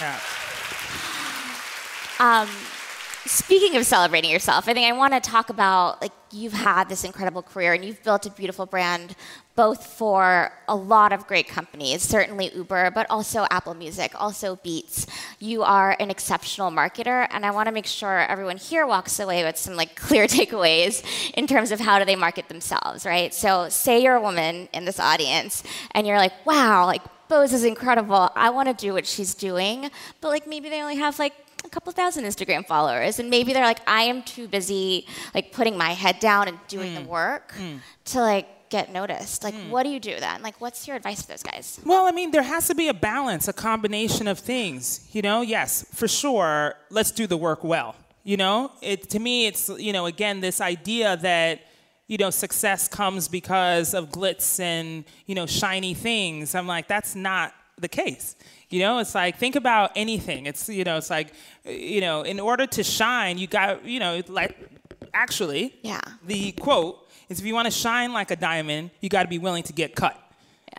Yeah. 0.01 0.19
Um, 2.41 2.49
Speaking 3.25 3.75
of 3.75 3.85
celebrating 3.85 4.31
yourself, 4.31 4.67
I 4.69 4.73
think 4.73 4.87
I 4.87 4.95
want 4.95 5.13
to 5.13 5.19
talk 5.19 5.49
about 5.49 6.01
like 6.01 6.13
you've 6.31 6.53
had 6.53 6.87
this 6.87 7.03
incredible 7.03 7.41
career 7.41 7.73
and 7.73 7.83
you've 7.83 8.01
built 8.01 8.25
a 8.25 8.29
beautiful 8.29 8.65
brand 8.65 9.15
both 9.55 9.85
for 9.85 10.53
a 10.69 10.75
lot 10.75 11.11
of 11.11 11.27
great 11.27 11.45
companies, 11.47 12.01
certainly 12.01 12.49
Uber, 12.55 12.91
but 12.91 13.05
also 13.09 13.45
Apple 13.51 13.73
Music, 13.73 14.13
also 14.15 14.55
Beats. 14.57 15.05
You 15.39 15.63
are 15.63 15.97
an 15.99 16.09
exceptional 16.09 16.71
marketer 16.71 17.27
and 17.29 17.45
I 17.45 17.51
want 17.51 17.67
to 17.67 17.73
make 17.73 17.85
sure 17.85 18.19
everyone 18.19 18.55
here 18.55 18.87
walks 18.87 19.19
away 19.19 19.43
with 19.43 19.57
some 19.57 19.75
like 19.75 19.95
clear 19.99 20.25
takeaways 20.25 21.03
in 21.33 21.45
terms 21.45 21.71
of 21.71 21.81
how 21.81 21.99
do 21.99 22.05
they 22.05 22.15
market 22.15 22.47
themselves, 22.47 23.05
right? 23.05 23.33
So 23.33 23.67
say 23.67 24.01
you're 24.01 24.15
a 24.15 24.21
woman 24.21 24.69
in 24.73 24.85
this 24.85 24.99
audience 24.99 25.61
and 25.91 26.07
you're 26.07 26.17
like, 26.17 26.45
"Wow, 26.45 26.85
like 26.85 27.01
Boz 27.27 27.51
is 27.51 27.65
incredible. 27.65 28.31
I 28.35 28.49
want 28.49 28.69
to 28.69 28.73
do 28.73 28.93
what 28.93 29.05
she's 29.05 29.35
doing." 29.35 29.91
But 30.21 30.29
like 30.29 30.47
maybe 30.47 30.69
they 30.69 30.81
only 30.81 30.95
have 30.97 31.19
like 31.19 31.33
a 31.65 31.69
couple 31.69 31.91
thousand 31.91 32.25
Instagram 32.25 32.65
followers, 32.65 33.19
and 33.19 33.29
maybe 33.29 33.53
they're 33.53 33.63
like, 33.63 33.81
I 33.87 34.03
am 34.03 34.23
too 34.23 34.47
busy 34.47 35.07
like 35.33 35.51
putting 35.51 35.77
my 35.77 35.91
head 35.91 36.19
down 36.19 36.47
and 36.47 36.57
doing 36.67 36.95
the 36.95 37.01
mm. 37.01 37.07
work 37.07 37.53
mm. 37.53 37.79
to 38.05 38.21
like 38.21 38.47
get 38.69 38.91
noticed. 38.91 39.43
Like, 39.43 39.55
mm. 39.55 39.69
what 39.69 39.83
do 39.83 39.89
you 39.89 39.99
do 39.99 40.19
then? 40.19 40.41
Like, 40.41 40.61
what's 40.61 40.87
your 40.87 40.95
advice 40.95 41.21
for 41.23 41.29
those 41.29 41.43
guys? 41.43 41.79
Well, 41.85 42.05
I 42.05 42.11
mean, 42.11 42.31
there 42.31 42.43
has 42.43 42.67
to 42.67 42.75
be 42.75 42.87
a 42.87 42.93
balance, 42.93 43.47
a 43.47 43.53
combination 43.53 44.27
of 44.27 44.39
things. 44.39 45.07
You 45.11 45.21
know, 45.21 45.41
yes, 45.41 45.85
for 45.93 46.07
sure, 46.07 46.75
let's 46.89 47.11
do 47.11 47.27
the 47.27 47.37
work 47.37 47.63
well. 47.63 47.95
You 48.23 48.37
know, 48.37 48.71
it, 48.81 49.09
to 49.09 49.19
me, 49.19 49.47
it's, 49.47 49.69
you 49.69 49.91
know, 49.91 50.05
again, 50.05 50.39
this 50.39 50.61
idea 50.61 51.17
that, 51.17 51.61
you 52.07 52.17
know, 52.17 52.29
success 52.29 52.87
comes 52.87 53.27
because 53.27 53.93
of 53.93 54.09
glitz 54.09 54.59
and, 54.59 55.03
you 55.25 55.35
know, 55.35 55.45
shiny 55.45 55.93
things. 55.93 56.53
I'm 56.53 56.67
like, 56.67 56.87
that's 56.87 57.15
not 57.15 57.53
the 57.79 57.87
case. 57.87 58.35
You 58.69 58.79
know, 58.81 58.99
it's 58.99 59.15
like, 59.15 59.37
think 59.37 59.55
about 59.55 59.91
anything. 59.95 60.45
It's, 60.45 60.69
you 60.69 60.83
know, 60.83 60.97
it's 60.97 61.09
like, 61.09 61.33
you 61.65 62.01
know, 62.01 62.21
in 62.21 62.39
order 62.39 62.67
to 62.67 62.83
shine, 62.83 63.37
you 63.37 63.47
got, 63.47 63.85
you 63.85 63.99
know, 63.99 64.21
like, 64.27 64.57
actually, 65.13 65.75
Yeah. 65.81 66.01
the 66.25 66.51
quote 66.53 67.07
is 67.29 67.39
if 67.39 67.45
you 67.45 67.53
want 67.53 67.65
to 67.65 67.71
shine 67.71 68.13
like 68.13 68.31
a 68.31 68.35
diamond, 68.35 68.91
you 69.01 69.09
got 69.09 69.23
to 69.23 69.29
be 69.29 69.39
willing 69.39 69.63
to 69.63 69.73
get 69.73 69.95
cut. 69.95 70.17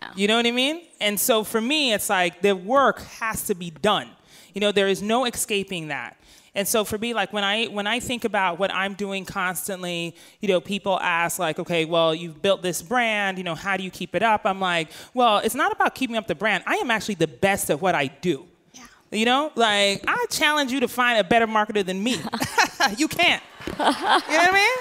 Yeah. 0.01 0.11
You 0.15 0.27
know 0.27 0.37
what 0.37 0.47
I 0.47 0.51
mean? 0.51 0.81
And 0.99 1.19
so 1.19 1.43
for 1.43 1.59
me, 1.61 1.93
it's 1.93 2.09
like 2.09 2.41
the 2.41 2.55
work 2.55 3.01
has 3.19 3.43
to 3.47 3.55
be 3.55 3.71
done. 3.71 4.09
You 4.53 4.61
know, 4.61 4.71
there 4.71 4.87
is 4.87 5.01
no 5.01 5.25
escaping 5.25 5.87
that. 5.89 6.17
And 6.53 6.67
so 6.67 6.83
for 6.83 6.97
me, 6.97 7.13
like 7.13 7.31
when 7.31 7.45
I 7.45 7.65
when 7.67 7.87
I 7.87 7.99
think 8.01 8.25
about 8.25 8.59
what 8.59 8.73
I'm 8.73 8.93
doing 8.93 9.23
constantly, 9.23 10.15
you 10.41 10.49
know, 10.49 10.59
people 10.59 10.99
ask 10.99 11.39
like, 11.39 11.59
okay, 11.59 11.85
well, 11.85 12.13
you've 12.13 12.41
built 12.41 12.61
this 12.61 12.81
brand, 12.81 13.37
you 13.37 13.43
know, 13.43 13.55
how 13.55 13.77
do 13.77 13.83
you 13.83 13.91
keep 13.91 14.15
it 14.15 14.23
up? 14.23 14.41
I'm 14.43 14.59
like, 14.59 14.89
well, 15.13 15.37
it's 15.37 15.55
not 15.55 15.71
about 15.71 15.95
keeping 15.95 16.17
up 16.17 16.27
the 16.27 16.35
brand. 16.35 16.63
I 16.67 16.75
am 16.75 16.91
actually 16.91 17.15
the 17.15 17.27
best 17.27 17.69
at 17.69 17.81
what 17.81 17.95
I 17.95 18.07
do. 18.07 18.45
Yeah. 18.73 18.83
You 19.11 19.25
know, 19.25 19.51
like 19.55 20.03
I 20.05 20.25
challenge 20.29 20.73
you 20.73 20.81
to 20.81 20.89
find 20.89 21.17
a 21.19 21.23
better 21.23 21.47
marketer 21.47 21.85
than 21.85 22.03
me. 22.03 22.19
you 22.97 23.07
can't. 23.07 23.43
You 23.67 23.73
know 23.77 23.85
what 23.85 24.27
I 24.29 24.51
mean? 24.51 24.77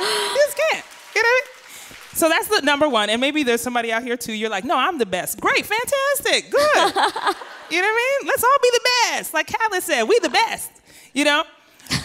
You 0.00 0.36
just 0.36 0.56
can't. 0.56 0.84
You 1.14 1.22
know 1.22 1.28
what 1.28 1.42
I 1.42 1.44
mean? 1.44 1.60
So 2.12 2.28
that's 2.28 2.48
the 2.48 2.60
number 2.62 2.88
one. 2.88 3.08
And 3.10 3.20
maybe 3.20 3.42
there's 3.42 3.60
somebody 3.60 3.92
out 3.92 4.02
here 4.02 4.16
too. 4.16 4.32
You're 4.32 4.50
like, 4.50 4.64
no, 4.64 4.76
I'm 4.76 4.98
the 4.98 5.06
best. 5.06 5.40
Great, 5.40 5.64
fantastic, 5.64 6.50
good. 6.50 7.36
you 7.70 7.80
know 7.80 7.86
what 7.86 7.92
I 7.92 8.18
mean? 8.20 8.28
Let's 8.28 8.44
all 8.44 8.58
be 8.62 8.70
the 8.72 8.90
best. 9.10 9.34
Like 9.34 9.52
Khaled 9.52 9.82
said, 9.82 10.02
we 10.04 10.18
the 10.18 10.30
best. 10.30 10.70
You 11.12 11.24
know? 11.24 11.44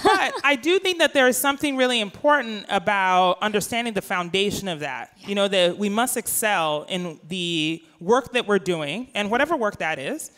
But 0.04 0.34
I 0.44 0.56
do 0.56 0.80
think 0.80 1.00
that 1.00 1.14
there 1.14 1.28
is 1.28 1.38
something 1.38 1.78
really 1.78 2.00
important 2.00 2.66
about 2.70 3.38
understanding 3.42 3.94
the 3.94 4.02
foundation 4.02 4.68
of 4.68 4.80
that. 4.80 5.18
You 5.26 5.36
know, 5.36 5.48
that 5.48 5.78
we 5.78 5.90
must 5.90 6.18
excel 6.18 6.86
in 6.90 7.20
the 7.28 7.84
work 8.00 8.34
that 8.34 8.48
we're 8.48 8.60
doing, 8.60 9.10
and 9.14 9.30
whatever 9.30 9.56
work 9.56 9.78
that 9.78 10.00
is. 10.00 10.32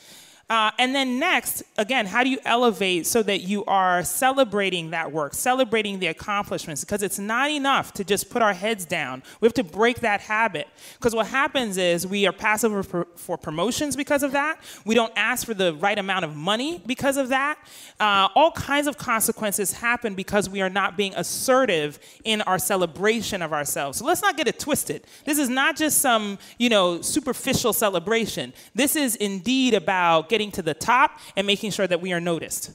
Uh, 0.50 0.72
and 0.80 0.96
then 0.96 1.20
next, 1.20 1.62
again, 1.78 2.06
how 2.06 2.24
do 2.24 2.30
you 2.30 2.40
elevate 2.46 3.06
so 3.06 3.22
that 3.22 3.42
you 3.42 3.66
are 3.66 4.02
celebrating 4.02 4.92
that 4.92 5.12
work, 5.12 5.34
celebrating 5.34 6.00
the 6.00 6.08
accomplishments? 6.08 6.86
Because 6.86 7.04
it's 7.04 7.20
not 7.20 7.52
enough 7.52 7.92
to 7.92 8.06
just 8.06 8.30
put 8.30 8.42
our 8.42 8.54
heads 8.54 8.86
down. 8.86 9.22
We 9.42 9.46
have 9.46 9.54
to 9.56 9.64
break 9.64 10.00
that 10.02 10.22
habit. 10.22 10.70
Because 10.94 11.14
what 11.14 11.28
happens 11.28 11.76
is 11.76 12.08
we 12.08 12.26
are 12.28 12.32
passive 12.32 12.88
for, 12.88 13.08
for 13.16 13.38
promotions 13.38 13.98
because 13.98 14.24
of 14.24 14.32
that. 14.32 14.62
We 14.86 14.96
don't 14.96 15.12
ask 15.18 15.46
for 15.46 15.54
the 15.54 15.74
right 15.74 15.98
amount 15.98 16.24
of 16.24 16.34
money 16.34 16.82
because 16.86 17.18
of 17.18 17.28
that. 17.28 17.60
Uh, 18.00 18.30
all 18.34 18.52
kinds 18.52 18.88
of 18.88 18.98
consequences 18.98 19.74
happen 19.74 20.16
because 20.16 20.50
we 20.50 20.62
are 20.62 20.70
not 20.70 20.96
being 20.96 21.14
assertive 21.16 22.00
in 22.24 22.42
our 22.44 22.58
celebration 22.58 23.42
of 23.42 23.52
ourselves. 23.52 23.98
So 23.98 24.06
let's 24.06 24.22
not 24.22 24.38
get 24.38 24.48
it 24.48 24.60
twisted. 24.60 25.04
This 25.26 25.40
is 25.40 25.50
not 25.50 25.76
just 25.76 26.00
some, 26.00 26.40
you 26.58 26.70
know, 26.70 27.02
superficial 27.02 27.74
celebration. 27.74 28.54
This 28.74 28.96
is 28.96 29.18
indeed 29.18 29.74
about 29.74 30.30
getting 30.30 30.37
to 30.38 30.62
the 30.62 30.74
top 30.74 31.20
and 31.36 31.48
making 31.48 31.72
sure 31.72 31.88
that 31.88 32.02
we 32.02 32.14
are 32.14 32.22
noticed. 32.22 32.72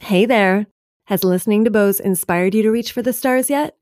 Hey 0.00 0.26
there! 0.26 0.66
Has 1.06 1.24
listening 1.24 1.64
to 1.64 1.70
Boz 1.70 1.98
inspired 2.00 2.54
you 2.54 2.62
to 2.62 2.70
reach 2.70 2.92
for 2.92 3.00
the 3.00 3.12
stars 3.12 3.48
yet? 3.48 3.76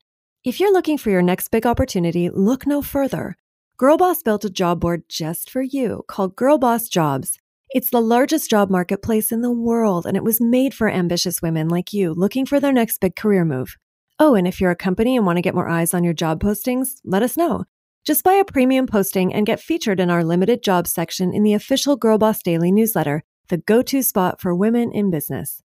If 0.45 0.61
you're 0.61 0.73
looking 0.73 0.99
for 0.99 1.11
your 1.11 1.23
next 1.23 1.49
big 1.49 1.67
opportunity, 1.67 2.31
look 2.31 2.67
no 2.67 2.81
further. 2.81 3.37
Girlboss 3.77 4.23
built 4.25 4.45
a 4.45 4.51
job 4.51 4.81
board 4.81 5.03
just 5.09 5.51
for 5.51 5.63
you 5.63 6.05
called 6.07 6.37
Girlboss 6.37 6.89
Jobs. 6.89 7.39
It's 7.71 7.91
the 7.91 8.01
largest 8.01 8.49
job 8.49 8.71
marketplace 8.71 9.33
in 9.33 9.41
the 9.41 9.51
world, 9.51 10.07
and 10.07 10.17
it 10.17 10.23
was 10.23 10.41
made 10.41 10.73
for 10.73 10.89
ambitious 10.89 11.43
women 11.43 11.69
like 11.69 11.93
you 11.93 12.15
looking 12.15 12.47
for 12.47 12.61
their 12.61 12.73
next 12.73 13.01
big 13.01 13.17
career 13.17 13.45
move. 13.45 13.77
Oh, 14.19 14.35
and 14.37 14.47
if 14.47 14.61
you're 14.61 14.71
a 14.71 14.77
company 14.77 15.17
and 15.17 15.27
want 15.27 15.39
to 15.39 15.43
get 15.43 15.55
more 15.55 15.69
eyes 15.69 15.95
on 15.95 16.05
your 16.05 16.13
job 16.13 16.41
postings, 16.41 17.01
let 17.05 17.23
us 17.23 17.37
know. 17.37 17.65
Just 18.05 18.25
buy 18.25 18.33
a 18.35 18.45
premium 18.45 18.87
posting 18.87 19.33
and 19.33 19.47
get 19.47 19.61
featured 19.61 20.01
in 20.01 20.11
our 20.11 20.25
limited 20.25 20.63
jobs 20.63 20.91
section 20.91 21.33
in 21.33 21.45
the 21.45 21.55
official 21.55 21.95
Girl 21.97 22.19
Boss 22.19 22.43
Daily 22.43 22.73
newsletter, 22.73 23.23
the 23.49 23.59
go 23.59 23.81
to 23.83 24.03
spot 24.03 24.41
for 24.41 24.55
women 24.55 24.91
in 24.93 25.11
business. 25.11 25.63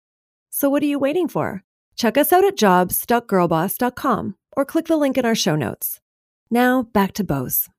So 0.52 0.70
what 0.70 0.84
are 0.84 0.88
you 0.88 1.00
waiting 1.00 1.28
for? 1.28 1.64
Check 1.96 2.16
us 2.18 2.32
out 2.32 2.46
at 2.46 2.56
jobs.girlboss.com 2.58 4.36
or 4.56 4.66
click 4.66 4.86
the 4.86 4.98
link 4.98 5.18
in 5.18 5.26
our 5.26 5.34
show 5.36 5.56
notes. 5.56 6.00
Now 6.52 6.84
back 6.84 7.14
to 7.14 7.24
Boz. 7.24 7.70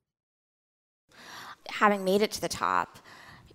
Having 1.68 2.04
made 2.04 2.22
it 2.22 2.32
to 2.32 2.40
the 2.40 2.48
top, 2.48 2.98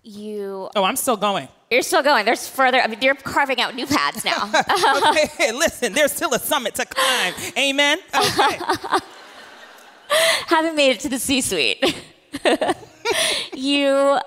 you 0.03 0.69
Oh, 0.75 0.83
I'm 0.83 0.95
still 0.95 1.17
going. 1.17 1.49
you're 1.69 1.81
still 1.81 2.03
going. 2.03 2.23
There's 2.25 2.47
further. 2.47 2.79
I 2.79 2.87
mean, 2.87 3.01
you're 3.01 3.15
carving 3.15 3.59
out 3.59 3.75
new 3.75 3.87
paths 3.87 4.23
now. 4.23 4.49
Okay, 5.09 5.51
listen, 5.51 5.91
there's 5.93 6.11
still 6.13 6.33
a 6.33 6.39
summit 6.39 6.75
to 6.75 6.85
climb. 6.85 7.33
Amen? 7.57 7.97
Okay. 8.15 8.59
Having 10.47 10.75
made 10.75 10.91
it 10.91 10.99
to 11.01 11.09
the 11.09 11.19
C-suite, 11.19 11.83
you. 13.53 14.19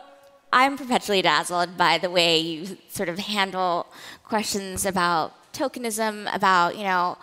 I'm 0.52 0.78
perpetually 0.78 1.21
dazzled 1.21 1.76
by 1.76 1.99
the 1.99 2.09
way 2.09 2.38
you 2.38 2.78
sort 2.88 3.11
of 3.11 3.19
handle 3.19 3.87
questions 4.25 4.87
about 4.87 5.35
tokenism, 5.52 6.35
about 6.35 6.76
you 6.76 6.85
know 6.85 7.19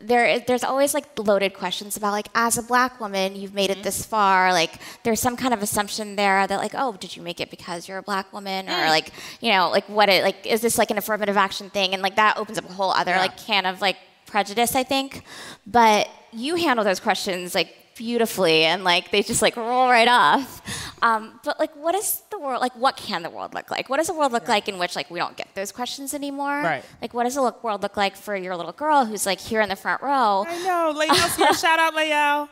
there 0.00 0.40
there's 0.40 0.62
always 0.62 0.92
like 0.92 1.06
loaded 1.18 1.54
questions 1.54 1.96
about 1.96 2.12
like 2.12 2.28
as 2.34 2.58
a 2.58 2.62
black 2.62 3.00
woman 3.00 3.34
you've 3.34 3.54
made 3.54 3.70
it 3.70 3.74
mm-hmm. 3.74 3.82
this 3.82 4.04
far 4.04 4.52
like 4.52 4.72
there's 5.04 5.20
some 5.20 5.38
kind 5.38 5.54
of 5.54 5.62
assumption 5.62 6.16
there 6.16 6.46
that 6.46 6.58
like 6.58 6.72
oh 6.74 6.92
did 7.00 7.16
you 7.16 7.22
make 7.22 7.40
it 7.40 7.50
because 7.50 7.88
you're 7.88 7.98
a 7.98 8.02
black 8.02 8.30
woman? 8.32 8.68
Or 8.68 8.72
mm. 8.72 8.88
like 8.88 9.10
you 9.40 9.52
know 9.52 9.70
like 9.70 9.88
what 9.88 10.08
it 10.08 10.22
like 10.22 10.44
is 10.46 10.60
this 10.60 10.78
like 10.78 10.90
an 10.90 10.98
affirmative 10.98 11.36
action 11.36 11.70
thing? 11.70 11.94
And 11.94 12.02
like 12.02 12.16
that 12.16 12.36
opens 12.36 12.58
up 12.58 12.68
a 12.68 12.72
whole 12.72 12.90
other 12.90 13.12
Yeah. 13.12 13.20
like 13.20 13.36
can 13.38 13.64
of 13.66 13.80
like 13.80 13.96
prejudice 14.26 14.74
I 14.74 14.82
think. 14.82 15.22
But 15.66 16.08
you 16.32 16.56
handle 16.56 16.84
those 16.84 17.00
questions 17.00 17.54
like 17.54 17.74
beautifully 17.96 18.64
and 18.64 18.84
like 18.84 19.10
they 19.10 19.22
just 19.22 19.40
like 19.42 19.56
roll 19.56 19.88
right 19.88 20.08
off 20.08 20.60
um, 21.02 21.40
but 21.44 21.58
like 21.58 21.74
what 21.76 21.94
is 21.94 22.22
the 22.30 22.38
world 22.38 22.60
like 22.60 22.74
what 22.76 22.96
can 22.96 23.22
the 23.22 23.30
world 23.30 23.54
look 23.54 23.70
like 23.70 23.88
what 23.88 23.96
does 23.96 24.06
the 24.08 24.14
world 24.14 24.32
look 24.32 24.48
like 24.48 24.68
in 24.68 24.78
which 24.78 24.94
like 24.96 25.10
we 25.10 25.18
don't 25.18 25.36
get 25.36 25.48
those 25.54 25.72
questions 25.72 26.12
anymore 26.14 26.60
Right. 26.62 26.84
like 27.00 27.14
what 27.14 27.24
does 27.24 27.34
the 27.34 27.42
look, 27.42 27.64
world 27.64 27.82
look 27.82 27.96
like 27.96 28.14
for 28.16 28.36
your 28.36 28.54
little 28.56 28.72
girl 28.72 29.04
who's 29.06 29.24
like 29.26 29.40
here 29.40 29.60
in 29.60 29.68
the 29.68 29.76
front 29.76 30.02
row 30.02 30.44
I 30.46 30.62
know. 30.62 30.92
Lael's 30.96 31.36
here. 31.40 31.54
Shout 31.54 31.78
out, 31.78 31.94
Layel. 31.94 32.48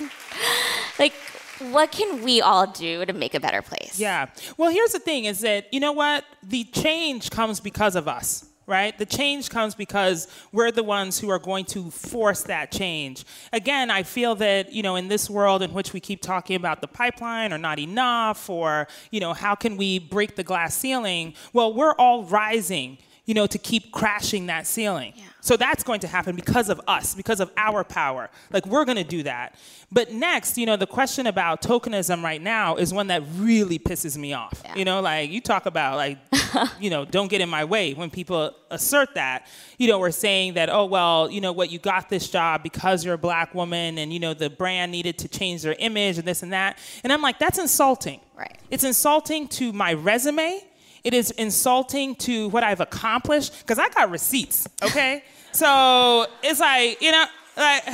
like 0.98 1.12
what 1.70 1.90
can 1.90 2.22
we 2.22 2.40
all 2.42 2.66
do 2.66 3.04
to 3.06 3.12
make 3.12 3.34
a 3.34 3.40
better 3.40 3.62
place 3.62 3.98
Yeah. 3.98 4.26
Well, 4.56 4.70
here's 4.70 4.92
the 4.92 4.98
thing 4.98 5.24
is 5.24 5.40
that, 5.40 5.72
you 5.72 5.80
know 5.80 5.92
what? 5.92 6.24
The 6.42 6.64
change 6.64 7.30
comes 7.30 7.60
because 7.60 7.96
of 7.96 8.06
us, 8.08 8.44
right? 8.66 8.96
The 8.98 9.06
change 9.06 9.48
comes 9.48 9.74
because 9.74 10.28
we're 10.52 10.72
the 10.72 10.82
ones 10.82 11.18
who 11.18 11.30
are 11.30 11.38
going 11.38 11.64
to 11.66 11.90
force 11.90 12.42
that 12.42 12.72
change. 12.72 13.24
Again, 13.52 13.90
I 13.90 14.02
feel 14.02 14.34
that, 14.36 14.72
you 14.72 14.82
know, 14.82 14.96
in 14.96 15.08
this 15.08 15.30
world 15.30 15.62
in 15.62 15.72
which 15.72 15.92
we 15.92 16.00
keep 16.00 16.20
talking 16.20 16.56
about 16.56 16.80
the 16.80 16.88
pipeline 16.88 17.52
or 17.52 17.58
not 17.58 17.78
enough 17.78 18.50
or, 18.50 18.88
you 19.10 19.20
know, 19.20 19.32
how 19.32 19.54
can 19.54 19.76
we 19.76 19.98
break 19.98 20.36
the 20.36 20.42
glass 20.42 20.76
ceiling? 20.76 21.34
Well, 21.52 21.72
we're 21.74 21.94
all 21.94 22.24
rising, 22.24 22.98
you 23.26 23.34
know, 23.34 23.46
to 23.46 23.58
keep 23.58 23.92
crashing 23.92 24.46
that 24.46 24.66
ceiling. 24.66 25.12
Yeah. 25.16 25.24
So 25.40 25.56
that's 25.56 25.82
going 25.82 26.00
to 26.00 26.08
happen 26.08 26.34
because 26.34 26.68
of 26.68 26.80
us, 26.88 27.14
because 27.14 27.40
of 27.40 27.50
our 27.56 27.84
power. 27.84 28.30
Like 28.52 28.66
we're 28.66 28.84
going 28.84 28.96
to 28.96 29.04
do 29.04 29.24
that. 29.24 29.56
But 29.92 30.12
next, 30.12 30.56
you 30.58 30.66
know, 30.66 30.76
the 30.76 30.86
question 30.86 31.26
about 31.26 31.60
tokenism 31.60 32.22
right 32.22 32.40
now 32.40 32.76
is 32.76 32.92
one 32.94 33.08
that 33.08 33.22
really 33.34 33.78
pisses 33.78 34.16
me 34.16 34.32
off. 34.32 34.60
Yeah. 34.64 34.76
You 34.76 34.84
know, 34.84 35.00
like 35.00 35.30
you 35.30 35.40
talk 35.40 35.66
about 35.66 35.96
like, 35.96 36.18
you 36.80 36.90
know, 36.90 37.04
don't 37.04 37.28
get 37.28 37.40
in 37.40 37.48
my 37.48 37.64
way 37.64 37.94
when 37.94 38.10
people 38.10 38.54
assert 38.70 39.14
that. 39.14 39.46
You 39.78 39.88
know, 39.88 39.98
we're 39.98 40.10
saying 40.12 40.54
that, 40.54 40.68
oh 40.68 40.86
well, 40.86 41.28
you 41.30 41.40
know 41.40 41.52
what, 41.52 41.70
you 41.70 41.78
got 41.78 42.08
this 42.08 42.28
job 42.28 42.62
because 42.62 43.04
you're 43.04 43.14
a 43.14 43.18
black 43.18 43.54
woman, 43.54 43.98
and 43.98 44.12
you 44.12 44.20
know 44.20 44.34
the 44.34 44.50
brand 44.50 44.92
needed 44.92 45.18
to 45.18 45.28
change 45.28 45.62
their 45.62 45.76
image 45.78 46.18
and 46.18 46.26
this 46.26 46.42
and 46.42 46.52
that. 46.52 46.78
And 47.02 47.12
I'm 47.12 47.22
like, 47.22 47.38
that's 47.38 47.58
insulting. 47.58 48.20
Right. 48.36 48.56
It's 48.70 48.84
insulting 48.84 49.48
to 49.48 49.72
my 49.72 49.94
resume. 49.94 50.62
It 51.06 51.14
is 51.14 51.30
insulting 51.30 52.16
to 52.16 52.48
what 52.48 52.64
I've 52.64 52.80
accomplished 52.80 53.60
because 53.60 53.78
I 53.78 53.88
got 53.90 54.10
receipts, 54.10 54.66
okay? 54.82 55.22
so 55.52 56.26
it's 56.42 56.58
like, 56.58 57.00
you 57.00 57.12
know, 57.12 57.24
like, 57.56 57.84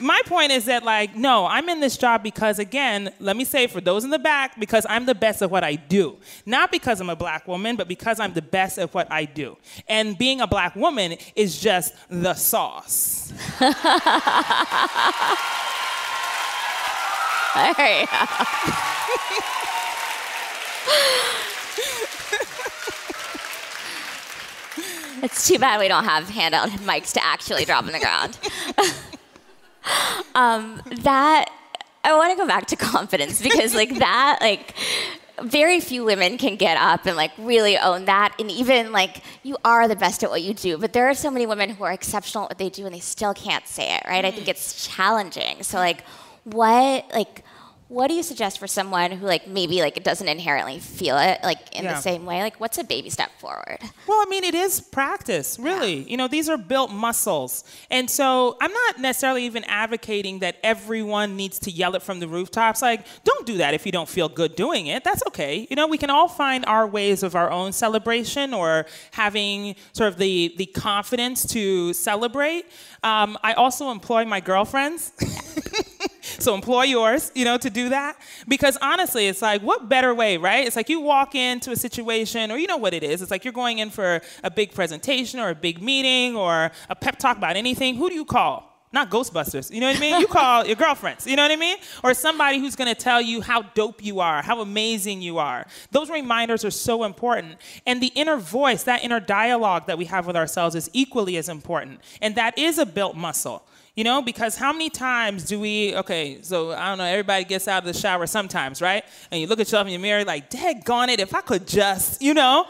my 0.00 0.20
point 0.26 0.50
is 0.50 0.64
that, 0.64 0.82
like, 0.82 1.14
no, 1.14 1.46
I'm 1.46 1.68
in 1.68 1.78
this 1.78 1.96
job 1.96 2.24
because, 2.24 2.58
again, 2.58 3.12
let 3.20 3.36
me 3.36 3.44
say 3.44 3.68
for 3.68 3.80
those 3.80 4.02
in 4.02 4.10
the 4.10 4.18
back, 4.18 4.58
because 4.58 4.84
I'm 4.88 5.06
the 5.06 5.14
best 5.14 5.40
at 5.40 5.52
what 5.52 5.62
I 5.62 5.76
do. 5.76 6.16
Not 6.44 6.72
because 6.72 7.00
I'm 7.00 7.10
a 7.10 7.14
black 7.14 7.46
woman, 7.46 7.76
but 7.76 7.86
because 7.86 8.18
I'm 8.18 8.32
the 8.32 8.42
best 8.42 8.76
at 8.80 8.92
what 8.92 9.06
I 9.12 9.24
do. 9.24 9.56
And 9.88 10.18
being 10.18 10.40
a 10.40 10.48
black 10.48 10.74
woman 10.74 11.18
is 11.36 11.60
just 11.60 11.94
the 12.08 12.34
sauce. 12.34 13.32
You 20.76 20.92
go. 20.92 21.52
it's 25.22 25.48
too 25.48 25.58
bad 25.58 25.80
we 25.80 25.88
don't 25.88 26.04
have 26.04 26.24
handheld 26.28 26.68
mics 26.80 27.12
to 27.12 27.24
actually 27.24 27.64
drop 27.64 27.84
on 27.84 27.92
the 27.92 27.98
ground. 27.98 28.38
um, 30.34 30.82
that 31.02 31.50
I 32.04 32.14
want 32.16 32.32
to 32.32 32.36
go 32.36 32.46
back 32.46 32.66
to 32.66 32.76
confidence 32.92 33.42
because 33.42 33.74
like 33.74 33.98
that 33.98 34.38
like 34.40 34.74
very 35.42 35.80
few 35.80 36.04
women 36.04 36.38
can 36.38 36.56
get 36.56 36.78
up 36.78 37.04
and 37.04 37.16
like 37.16 37.32
really 37.38 37.76
own 37.76 38.06
that. 38.06 38.34
And 38.38 38.50
even 38.50 38.92
like 38.92 39.22
you 39.42 39.56
are 39.64 39.88
the 39.88 39.96
best 39.96 40.22
at 40.22 40.30
what 40.30 40.42
you 40.42 40.54
do 40.54 40.78
but 40.78 40.92
there 40.92 41.08
are 41.08 41.14
so 41.14 41.30
many 41.30 41.46
women 41.46 41.70
who 41.70 41.84
are 41.84 41.92
exceptional 41.92 42.44
at 42.44 42.50
what 42.50 42.58
they 42.58 42.70
do 42.70 42.86
and 42.86 42.94
they 42.94 43.00
still 43.00 43.34
can't 43.34 43.66
say 43.66 43.96
it 43.96 44.02
right? 44.06 44.24
I 44.24 44.30
think 44.30 44.48
it's 44.48 44.86
challenging. 44.86 45.62
So 45.62 45.78
like 45.78 46.04
what 46.44 47.06
like 47.12 47.42
what 47.88 48.08
do 48.08 48.14
you 48.14 48.22
suggest 48.22 48.58
for 48.58 48.66
someone 48.66 49.12
who 49.12 49.26
like 49.26 49.46
maybe 49.46 49.80
like 49.80 50.02
doesn't 50.02 50.26
inherently 50.28 50.78
feel 50.80 51.16
it 51.18 51.38
like 51.44 51.58
in 51.76 51.84
Yeah. 51.84 51.94
the 51.94 52.00
same 52.00 52.26
way 52.26 52.40
like 52.42 52.58
what's 52.60 52.78
a 52.78 52.84
baby 52.84 53.10
step 53.10 53.30
forward 53.38 53.78
Well, 54.08 54.18
I 54.20 54.26
mean, 54.28 54.44
it 54.44 54.54
is 54.54 54.80
practice, 54.80 55.58
really. 55.58 56.02
You 56.08 56.16
know, 56.16 56.28
these 56.28 56.48
are 56.48 56.56
built 56.56 56.92
muscles. 56.92 57.64
And 57.90 58.08
so 58.08 58.56
I'm 58.60 58.72
not 58.72 59.00
necessarily 59.00 59.44
even 59.46 59.64
advocating 59.64 60.38
that 60.40 60.56
everyone 60.62 61.34
needs 61.36 61.58
to 61.60 61.70
yell 61.72 61.94
it 61.96 62.02
from 62.02 62.20
the 62.20 62.28
rooftops. 62.28 62.82
Like, 62.82 63.04
don't 63.24 63.44
do 63.46 63.56
that 63.58 63.74
if 63.74 63.84
you 63.84 63.90
don't 63.90 64.08
feel 64.08 64.28
good 64.28 64.54
doing 64.54 64.86
it. 64.86 65.02
That's 65.02 65.22
okay. 65.28 65.66
You 65.68 65.74
know, 65.76 65.88
we 65.88 65.98
can 65.98 66.08
all 66.10 66.28
find 66.28 66.64
our 66.66 66.86
ways 66.86 67.22
of 67.24 67.34
our 67.34 67.50
own 67.50 67.72
celebration 67.72 68.54
or 68.54 68.86
having 69.10 69.74
sort 69.92 70.08
of 70.12 70.18
the, 70.18 70.54
the 70.56 70.66
confidence 70.66 71.44
to 71.48 71.92
celebrate. 71.92 72.66
Um, 73.02 73.36
I 73.42 73.54
also 73.54 73.90
employ 73.90 74.24
my 74.24 74.38
girlfriends. 74.40 75.12
So 76.38 76.54
employ 76.54 76.84
yours, 76.84 77.32
you 77.34 77.44
know, 77.44 77.58
to 77.58 77.70
do 77.70 77.88
that. 77.90 78.16
Because 78.48 78.76
honestly, 78.82 79.26
it's 79.26 79.42
like, 79.42 79.62
what 79.62 79.88
better 79.88 80.14
way, 80.14 80.36
right? 80.36 80.66
It's 80.66 80.76
like 80.76 80.88
you 80.88 81.00
walk 81.00 81.34
into 81.34 81.70
a 81.70 81.76
situation, 81.76 82.50
or 82.50 82.58
you 82.58 82.66
know 82.66 82.76
what 82.76 82.94
it 82.94 83.02
is. 83.02 83.22
It's 83.22 83.30
like 83.30 83.44
you're 83.44 83.52
going 83.52 83.78
in 83.78 83.90
for 83.90 84.20
a 84.44 84.50
big 84.50 84.72
presentation 84.74 85.40
or 85.40 85.50
a 85.50 85.54
big 85.54 85.82
meeting 85.82 86.36
or 86.36 86.70
a 86.88 86.94
pep 86.94 87.18
talk 87.18 87.36
about 87.36 87.56
anything. 87.56 87.96
Who 87.96 88.08
do 88.08 88.14
you 88.14 88.24
call? 88.24 88.72
Not 88.92 89.10
Ghostbusters, 89.10 89.70
you 89.70 89.80
know 89.80 89.88
what 89.88 89.96
I 89.96 90.00
mean? 90.00 90.20
You 90.20 90.26
call 90.26 90.64
your 90.64 90.76
girlfriends, 90.76 91.26
you 91.26 91.36
know 91.36 91.42
what 91.42 91.50
I 91.50 91.56
mean? 91.56 91.76
Or 92.04 92.14
somebody 92.14 92.60
who's 92.60 92.76
gonna 92.76 92.94
tell 92.94 93.20
you 93.20 93.42
how 93.42 93.62
dope 93.62 94.02
you 94.02 94.20
are, 94.20 94.42
how 94.42 94.60
amazing 94.60 95.20
you 95.20 95.38
are. 95.38 95.66
Those 95.90 96.08
reminders 96.08 96.64
are 96.64 96.70
so 96.70 97.04
important. 97.04 97.58
And 97.84 98.00
the 98.00 98.12
inner 98.14 98.36
voice, 98.36 98.84
that 98.84 99.04
inner 99.04 99.20
dialogue 99.20 99.86
that 99.88 99.98
we 99.98 100.04
have 100.06 100.26
with 100.26 100.36
ourselves 100.36 100.74
is 100.74 100.88
equally 100.92 101.36
as 101.36 101.48
important. 101.48 102.00
And 102.22 102.36
that 102.36 102.56
is 102.56 102.78
a 102.78 102.86
built 102.86 103.16
muscle. 103.16 103.66
You 103.96 104.04
know, 104.04 104.20
because 104.20 104.56
how 104.56 104.72
many 104.72 104.90
times 104.90 105.44
do 105.44 105.58
we, 105.58 105.96
okay, 105.96 106.42
so 106.42 106.72
I 106.72 106.90
don't 106.90 106.98
know, 106.98 107.04
everybody 107.04 107.44
gets 107.44 107.66
out 107.66 107.78
of 107.78 107.86
the 107.86 107.98
shower 107.98 108.26
sometimes, 108.26 108.82
right? 108.82 109.02
And 109.30 109.40
you 109.40 109.46
look 109.46 109.58
at 109.58 109.66
yourself 109.66 109.86
in 109.86 109.94
the 109.94 109.98
mirror 109.98 110.22
like, 110.22 110.50
daggone 110.50 111.08
it, 111.08 111.18
if 111.18 111.34
I 111.34 111.40
could 111.40 111.66
just, 111.66 112.20
you 112.20 112.34
know? 112.34 112.66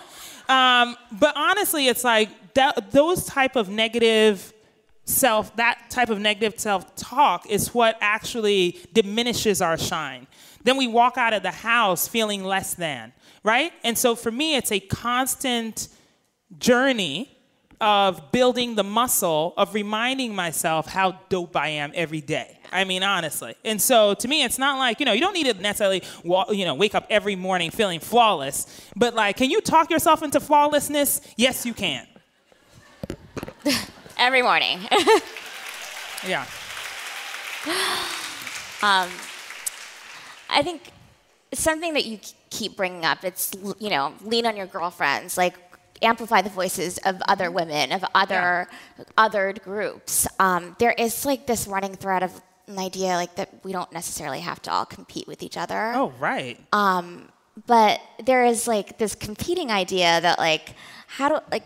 Um, 0.49 0.97
but 1.11 1.37
honestly, 1.37 1.89
it's 1.89 2.05
like 2.05 2.55
that, 2.55 2.93
those 2.93 3.27
type 3.27 3.57
of 3.57 3.69
negative 3.69 4.53
self, 5.05 5.55
that 5.57 5.91
type 5.91 6.11
of 6.11 6.21
negative 6.21 6.61
self-talk 6.61 7.51
is 7.51 7.75
what 7.75 7.99
actually 8.01 8.79
diminishes 8.93 9.61
our 9.61 9.77
shine. 9.77 10.29
Then 10.63 10.77
we 10.77 10.87
walk 10.87 11.19
out 11.19 11.33
of 11.33 11.43
the 11.43 11.51
house 11.51 12.07
feeling 12.07 12.45
less 12.45 12.75
than, 12.75 13.13
right? 13.43 13.73
And 13.83 13.99
so 13.99 14.15
for 14.15 14.31
me, 14.31 14.55
it's 14.55 14.71
a 14.71 14.79
constant 14.79 15.89
journey 16.57 17.36
of 17.81 18.33
building 18.33 18.75
the 18.75 18.85
muscle 18.85 19.55
of 19.57 19.75
reminding 19.75 20.35
myself 20.35 20.87
how 20.87 21.21
dope 21.29 21.57
I 21.57 21.69
am 21.69 21.93
every 21.95 22.21
day. 22.21 22.59
I 22.73 22.85
mean, 22.85 23.03
honestly. 23.03 23.55
And 23.65 23.81
so 23.81 24.15
to 24.15 24.29
me, 24.29 24.43
it's 24.45 24.59
not 24.59 24.79
like, 24.79 24.99
you 24.99 25.07
know, 25.07 25.13
you 25.13 25.21
don't 25.21 25.35
need 25.35 25.47
to 25.47 25.55
necessarily, 25.55 26.03
you 26.25 26.65
know, 26.65 26.75
wake 26.75 26.95
up 26.95 27.07
every 27.11 27.37
morning 27.37 27.71
feeling 27.71 28.01
flawless. 28.01 28.67
But 28.97 29.15
like, 29.15 29.37
can 29.37 29.51
you 29.51 29.61
talk 29.61 29.91
yourself 29.91 30.23
into 30.23 30.41
flawlessness? 30.41 31.21
Yes, 31.37 31.65
you 31.67 31.75
can. 31.75 32.07
every 34.19 34.43
morning 34.43 34.81
Yeah. 36.27 36.47
Um, 38.83 39.09
I 40.49 40.63
think 40.63 40.83
something 41.53 41.95
that 41.95 42.05
you 42.05 42.19
keep 42.51 42.77
bringing 42.77 43.05
up, 43.05 43.25
it's, 43.25 43.53
you 43.79 43.91
know, 43.91 44.15
lean 44.25 44.47
on 44.47 44.57
your 44.57 44.67
girlfriends, 44.67 45.37
like 45.37 45.55
amplify 46.03 46.43
the 46.43 46.51
voices 46.51 46.99
of 46.99 47.21
other 47.29 47.51
women, 47.51 47.93
of 47.93 48.05
other 48.15 48.69
othered 49.17 49.63
groups. 49.63 50.27
Um, 50.39 50.77
there 50.79 50.93
is 50.93 51.25
like 51.25 51.47
this 51.47 51.67
running 51.67 51.95
thread 51.95 52.23
of 52.23 52.41
an 52.67 52.79
idea 52.79 53.15
like 53.15 53.37
that 53.37 53.65
we 53.65 53.73
don't 53.73 53.93
necessarily 53.93 54.41
have 54.41 54.61
to 54.63 54.73
all 54.73 54.85
compete 54.85 55.27
with 55.27 55.43
each 55.43 55.57
other. 55.57 55.93
Oh, 55.95 56.13
right. 56.19 56.59
Um, 56.73 57.29
but 57.67 58.01
there 58.25 58.45
is 58.45 58.67
like 58.67 58.99
this 58.99 59.15
competing 59.15 59.71
idea 59.71 60.21
that 60.21 60.39
like 60.39 60.75
how 61.07 61.29
do 61.29 61.39
like 61.51 61.65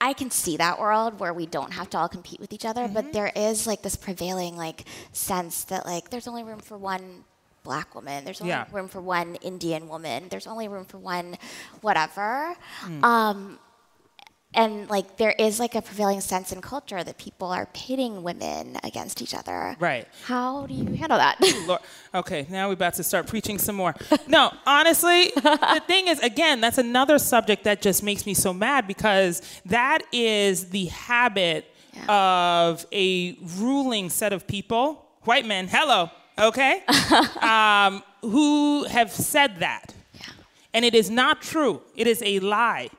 I 0.00 0.12
can 0.12 0.30
see 0.30 0.56
that 0.58 0.78
world 0.78 1.18
where 1.18 1.34
we 1.34 1.46
don't 1.46 1.72
have 1.72 1.90
to 1.90 1.98
all 1.98 2.08
compete 2.08 2.38
with 2.38 2.52
each 2.52 2.64
other, 2.64 2.86
but 2.86 3.12
there 3.12 3.32
is 3.34 3.66
like 3.66 3.82
this 3.82 3.96
prevailing 3.96 4.56
like 4.56 4.84
sense 5.12 5.64
that 5.64 5.86
like 5.86 6.10
there's 6.10 6.28
only 6.28 6.44
room 6.44 6.60
for 6.60 6.78
one 6.78 7.24
black 7.62 7.94
woman, 7.94 8.24
there's 8.24 8.40
only 8.40 8.50
Yeah. 8.52 8.66
room 8.72 8.88
for 8.88 9.00
one 9.00 9.36
Indian 9.36 9.88
woman, 9.88 10.28
there's 10.28 10.46
only 10.46 10.68
room 10.68 10.84
for 10.84 10.98
one 10.98 11.36
whatever. 11.80 12.54
Um, 13.02 13.58
and 14.54 14.88
like 14.88 15.18
there 15.18 15.34
is 15.38 15.60
like 15.60 15.74
a 15.74 15.82
prevailing 15.82 16.22
sense 16.22 16.52
in 16.52 16.62
culture 16.62 17.04
that 17.04 17.18
people 17.18 17.48
are 17.48 17.66
pitting 17.74 18.22
women 18.22 18.78
against 18.82 19.20
each 19.20 19.34
other. 19.34 19.76
Right. 19.78 20.08
How 20.24 20.66
do 20.66 20.72
you 20.72 20.94
handle 20.94 21.18
that? 21.18 21.38
Okay, 22.14 22.46
now 22.48 22.68
we're 22.68 22.72
about 22.72 22.94
to 22.94 23.04
start 23.04 23.26
preaching 23.26 23.58
some 23.58 23.76
more. 23.76 23.94
No, 24.26 24.50
honestly, 24.66 25.30
the 25.36 25.82
thing 25.86 26.08
is, 26.08 26.18
again, 26.20 26.62
that's 26.62 26.78
another 26.78 27.18
subject 27.18 27.64
that 27.64 27.82
just 27.82 28.02
makes 28.02 28.24
me 28.24 28.32
so 28.32 28.54
mad 28.54 28.86
because 28.86 29.42
that 29.66 30.00
is 30.12 30.70
the 30.70 30.86
habit 30.86 31.66
of 32.08 32.86
a 32.92 33.36
ruling 33.58 34.08
set 34.08 34.32
of 34.32 34.46
people, 34.46 35.04
white 35.24 35.44
men, 35.44 35.68
hello, 35.68 36.10
okay, 36.38 36.82
um, 37.40 38.02
who 38.22 38.84
have 38.84 39.10
said 39.10 39.60
that. 39.60 39.94
And 40.74 40.84
it 40.84 40.94
is 40.94 41.10
not 41.10 41.42
true, 41.42 41.82
it 41.96 42.06
is 42.06 42.22
a 42.24 42.40
lie. 42.40 42.90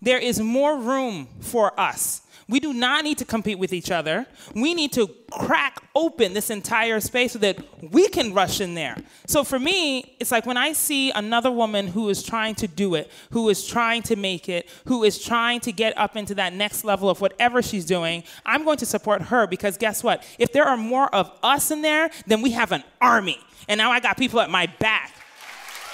There 0.00 0.18
is 0.18 0.40
more 0.40 0.78
room 0.78 1.28
for 1.40 1.78
us. 1.78 2.22
We 2.48 2.60
do 2.60 2.72
not 2.72 3.04
need 3.04 3.18
to 3.18 3.26
compete 3.26 3.58
with 3.58 3.74
each 3.74 3.90
other. 3.90 4.26
We 4.54 4.72
need 4.72 4.92
to 4.94 5.08
crack 5.30 5.82
open 5.94 6.32
this 6.32 6.48
entire 6.48 6.98
space 7.00 7.32
so 7.32 7.38
that 7.40 7.58
we 7.92 8.08
can 8.08 8.32
rush 8.32 8.60
in 8.62 8.74
there. 8.74 8.96
So 9.26 9.44
for 9.44 9.58
me, 9.58 10.16
it's 10.18 10.32
like 10.32 10.46
when 10.46 10.56
I 10.56 10.72
see 10.72 11.10
another 11.10 11.50
woman 11.50 11.88
who 11.88 12.08
is 12.08 12.22
trying 12.22 12.54
to 12.56 12.66
do 12.66 12.94
it, 12.94 13.10
who 13.32 13.50
is 13.50 13.66
trying 13.66 14.02
to 14.04 14.16
make 14.16 14.48
it, 14.48 14.70
who 14.86 15.04
is 15.04 15.22
trying 15.22 15.60
to 15.60 15.72
get 15.72 15.96
up 15.98 16.16
into 16.16 16.34
that 16.36 16.54
next 16.54 16.84
level 16.84 17.10
of 17.10 17.20
whatever 17.20 17.60
she's 17.60 17.84
doing, 17.84 18.24
I'm 18.46 18.64
going 18.64 18.78
to 18.78 18.86
support 18.86 19.22
her 19.22 19.46
because 19.46 19.76
guess 19.76 20.02
what? 20.02 20.24
If 20.38 20.52
there 20.52 20.64
are 20.64 20.76
more 20.78 21.14
of 21.14 21.30
us 21.42 21.70
in 21.70 21.82
there, 21.82 22.08
then 22.26 22.40
we 22.40 22.52
have 22.52 22.72
an 22.72 22.82
army. 23.00 23.38
And 23.68 23.76
now 23.76 23.90
I 23.90 24.00
got 24.00 24.16
people 24.16 24.40
at 24.40 24.48
my 24.48 24.66
back. 24.78 25.12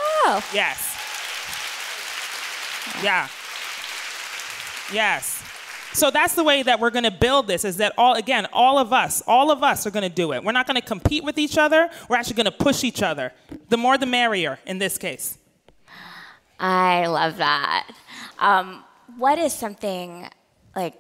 oh. 0.00 0.44
Yes. 0.54 0.92
Yeah. 3.02 3.28
Yes. 4.92 5.43
So 5.94 6.10
that's 6.10 6.34
the 6.34 6.42
way 6.42 6.64
that 6.64 6.80
we're 6.80 6.90
going 6.90 7.04
to 7.04 7.10
build 7.12 7.46
this 7.46 7.64
is 7.64 7.76
that 7.76 7.94
all 7.96 8.14
again, 8.14 8.46
all 8.52 8.78
of 8.78 8.92
us, 8.92 9.22
all 9.28 9.52
of 9.52 9.62
us 9.62 9.86
are 9.86 9.90
going 9.90 10.02
to 10.08 10.14
do 10.14 10.32
it. 10.32 10.42
We're 10.42 10.52
not 10.52 10.66
going 10.66 10.80
to 10.80 10.86
compete 10.86 11.22
with 11.22 11.38
each 11.38 11.56
other. 11.56 11.88
We're 12.08 12.16
actually 12.16 12.34
going 12.34 12.46
to 12.46 12.52
push 12.52 12.82
each 12.82 13.02
other. 13.02 13.32
The 13.68 13.76
more 13.76 13.96
the 13.96 14.06
merrier 14.06 14.58
in 14.66 14.78
this 14.78 14.98
case. 14.98 15.38
I 16.58 17.06
love 17.06 17.36
that. 17.36 17.88
Um, 18.40 18.82
what 19.16 19.38
is 19.38 19.52
something 19.52 20.28
like? 20.74 20.94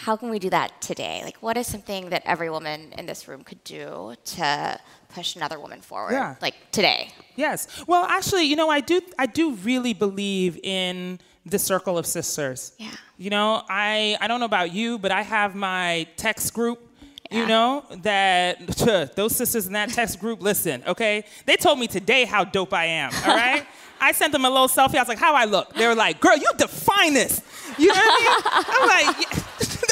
How 0.00 0.16
can 0.16 0.30
we 0.30 0.38
do 0.38 0.48
that 0.50 0.80
today? 0.80 1.20
Like, 1.24 1.36
what 1.38 1.56
is 1.56 1.66
something 1.66 2.10
that 2.10 2.22
every 2.24 2.48
woman 2.48 2.94
in 2.96 3.04
this 3.04 3.26
room 3.26 3.42
could 3.42 3.62
do 3.64 4.14
to 4.24 4.80
push 5.08 5.34
another 5.36 5.58
woman 5.58 5.80
forward? 5.80 6.12
Yeah. 6.12 6.36
Like 6.40 6.54
today. 6.70 7.12
Yes. 7.36 7.84
Well, 7.86 8.04
actually, 8.04 8.44
you 8.44 8.56
know, 8.56 8.70
I 8.70 8.80
do 8.80 9.02
I 9.18 9.26
do 9.26 9.52
really 9.56 9.92
believe 9.92 10.58
in 10.62 11.18
the 11.44 11.58
circle 11.58 11.98
of 11.98 12.06
sisters. 12.06 12.72
Yeah. 12.78 12.94
You 13.20 13.30
know, 13.30 13.64
I 13.68 14.16
I 14.20 14.28
don't 14.28 14.38
know 14.38 14.46
about 14.46 14.72
you, 14.72 14.96
but 14.96 15.10
I 15.10 15.22
have 15.22 15.56
my 15.56 16.06
text 16.16 16.54
group. 16.54 16.78
You 17.32 17.46
know 17.46 17.84
that 18.02 18.64
those 19.16 19.34
sisters 19.34 19.66
in 19.66 19.72
that 19.72 19.90
text 19.90 20.20
group. 20.20 20.40
Listen, 20.40 20.84
okay? 20.86 21.24
They 21.44 21.56
told 21.56 21.80
me 21.80 21.88
today 21.88 22.24
how 22.24 22.44
dope 22.44 22.72
I 22.72 22.84
am. 22.84 23.10
All 23.26 23.34
right. 23.44 23.66
I 24.00 24.12
sent 24.12 24.32
them 24.32 24.44
a 24.44 24.48
little 24.48 24.68
selfie. 24.68 24.94
I 24.94 25.00
was 25.00 25.08
like, 25.08 25.18
"How 25.18 25.34
I 25.34 25.46
look?" 25.46 25.74
They 25.74 25.88
were 25.88 25.96
like, 25.96 26.20
"Girl, 26.20 26.36
you 26.36 26.46
the 26.56 26.68
finest." 26.68 27.42
You 27.76 27.88
know 27.88 27.94
what 27.94 28.02
I 28.06 28.18
mean? 28.24 28.66
I'm 28.70 29.16
like, 29.16 29.30
yeah, 29.30 29.38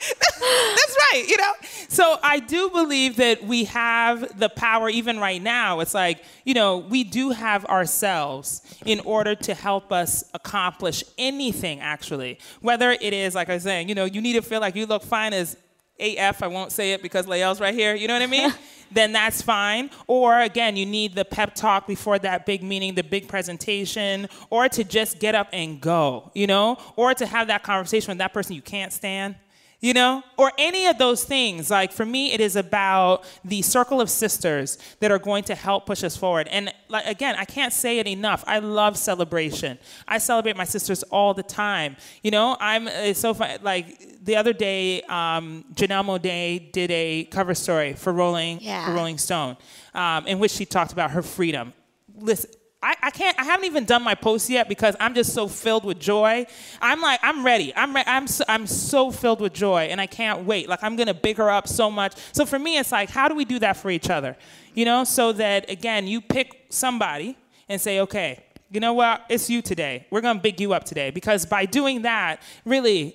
"That's 0.20 0.96
right." 1.12 1.24
You 1.26 1.36
know? 1.36 1.52
So 1.90 2.18
I 2.22 2.38
do 2.38 2.70
believe 2.70 3.16
that 3.16 3.42
we 3.42 3.64
have 3.64 4.38
the 4.38 4.48
power, 4.48 4.88
even 4.88 5.18
right 5.18 5.42
now. 5.42 5.80
It's 5.80 5.92
like, 5.92 6.24
you 6.44 6.54
know, 6.54 6.78
we 6.78 7.02
do 7.02 7.30
have 7.30 7.64
ourselves 7.66 8.62
in 8.86 9.00
order 9.00 9.34
to 9.34 9.54
help 9.54 9.92
us 9.92 10.22
accomplish 10.32 11.02
anything, 11.18 11.80
actually. 11.80 12.38
Whether 12.60 12.92
it 12.92 13.12
is, 13.12 13.34
like 13.34 13.50
I 13.50 13.54
was 13.54 13.64
saying, 13.64 13.88
you 13.88 13.96
know, 13.96 14.04
you 14.04 14.20
need 14.20 14.34
to 14.34 14.42
feel 14.42 14.60
like 14.60 14.76
you 14.76 14.86
look 14.86 15.02
fine 15.02 15.32
as 15.32 15.56
AF, 15.98 16.42
I 16.42 16.46
won't 16.46 16.72
say 16.72 16.92
it 16.92 17.02
because 17.02 17.26
Lael's 17.26 17.60
right 17.60 17.74
here, 17.74 17.94
you 17.94 18.08
know 18.08 18.14
what 18.14 18.22
I 18.22 18.26
mean? 18.26 18.54
then 18.92 19.12
that's 19.12 19.42
fine. 19.42 19.90
Or 20.06 20.40
again, 20.40 20.76
you 20.76 20.86
need 20.86 21.14
the 21.14 21.24
pep 21.24 21.54
talk 21.54 21.86
before 21.86 22.18
that 22.20 22.46
big 22.46 22.62
meeting, 22.62 22.94
the 22.94 23.02
big 23.02 23.28
presentation, 23.28 24.28
or 24.48 24.68
to 24.68 24.84
just 24.84 25.18
get 25.18 25.34
up 25.34 25.48
and 25.52 25.80
go, 25.80 26.30
you 26.34 26.46
know? 26.46 26.78
Or 26.96 27.14
to 27.14 27.26
have 27.26 27.48
that 27.48 27.62
conversation 27.62 28.12
with 28.12 28.18
that 28.18 28.32
person 28.32 28.54
you 28.54 28.62
can't 28.62 28.92
stand 28.92 29.34
you 29.80 29.94
know? 29.94 30.22
Or 30.36 30.52
any 30.58 30.86
of 30.86 30.98
those 30.98 31.24
things. 31.24 31.70
Like 31.70 31.92
for 31.92 32.04
me 32.06 32.32
it 32.32 32.40
is 32.40 32.56
about 32.56 33.24
the 33.44 33.62
circle 33.62 34.00
of 34.00 34.10
sisters 34.10 34.78
that 35.00 35.10
are 35.10 35.18
going 35.18 35.44
to 35.44 35.54
help 35.54 35.86
push 35.86 36.04
us 36.04 36.16
forward. 36.16 36.48
And 36.48 36.72
like 36.88 37.06
again 37.06 37.34
i 37.38 37.44
can't 37.44 37.72
say 37.72 37.98
it 37.98 38.06
enough. 38.06 38.44
I 38.46 38.58
love 38.58 38.96
celebration. 38.96 39.78
I 40.06 40.18
celebrate 40.18 40.56
my 40.56 40.64
sisters 40.64 41.02
all 41.04 41.34
the 41.34 41.42
time. 41.42 41.96
You 42.22 42.30
know 42.30 42.56
i'm 42.60 42.88
it's 42.88 43.20
so 43.20 43.34
fun 43.34 43.58
like 43.62 43.86
the 44.22 44.36
other 44.36 44.52
day 44.52 45.00
um, 45.02 45.64
Janelle 45.74 46.04
Monáe 46.04 46.70
did 46.72 46.90
a 46.90 47.24
cover 47.24 47.54
story 47.54 47.94
for 47.94 48.12
rolling 48.12 48.58
Yeah. 48.60 48.84
for 48.86 48.92
rolling 48.92 49.16
stone 49.18 49.56
um, 49.94 50.26
in 50.26 50.38
which 50.38 50.52
she 50.52 50.66
talked 50.66 50.92
about 50.92 51.10
her 51.12 51.22
freedom. 51.22 51.72
Listen 52.16 52.50
I, 52.82 52.96
I 53.02 53.10
can't. 53.10 53.38
I 53.38 53.44
haven't 53.44 53.66
even 53.66 53.84
done 53.84 54.02
my 54.02 54.14
post 54.14 54.48
yet 54.48 54.68
because 54.68 54.96
I'm 54.98 55.14
just 55.14 55.34
so 55.34 55.48
filled 55.48 55.84
with 55.84 55.98
joy. 55.98 56.46
I'm 56.80 57.02
like, 57.02 57.20
I'm 57.22 57.44
ready. 57.44 57.74
I'm, 57.76 57.94
re- 57.94 58.04
I'm, 58.06 58.26
so, 58.26 58.42
I'm 58.48 58.66
so 58.66 59.10
filled 59.10 59.42
with 59.42 59.52
joy, 59.52 59.88
and 59.90 60.00
I 60.00 60.06
can't 60.06 60.46
wait. 60.46 60.66
Like, 60.68 60.82
I'm 60.82 60.96
gonna 60.96 61.12
big 61.12 61.36
her 61.36 61.50
up 61.50 61.68
so 61.68 61.90
much. 61.90 62.14
So 62.32 62.46
for 62.46 62.58
me, 62.58 62.78
it's 62.78 62.90
like, 62.90 63.10
how 63.10 63.28
do 63.28 63.34
we 63.34 63.44
do 63.44 63.58
that 63.58 63.76
for 63.76 63.90
each 63.90 64.08
other? 64.08 64.34
You 64.74 64.86
know, 64.86 65.04
so 65.04 65.32
that 65.32 65.68
again, 65.68 66.06
you 66.06 66.22
pick 66.22 66.66
somebody 66.70 67.36
and 67.68 67.78
say, 67.78 68.00
okay, 68.00 68.42
you 68.70 68.80
know 68.80 68.94
what? 68.94 69.26
It's 69.28 69.50
you 69.50 69.60
today. 69.60 70.06
We're 70.10 70.22
gonna 70.22 70.40
big 70.40 70.58
you 70.58 70.72
up 70.72 70.84
today 70.84 71.10
because 71.10 71.44
by 71.44 71.66
doing 71.66 72.02
that, 72.02 72.40
really, 72.64 73.14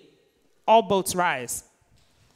all 0.68 0.84
boats 0.84 1.16
rise. 1.16 1.64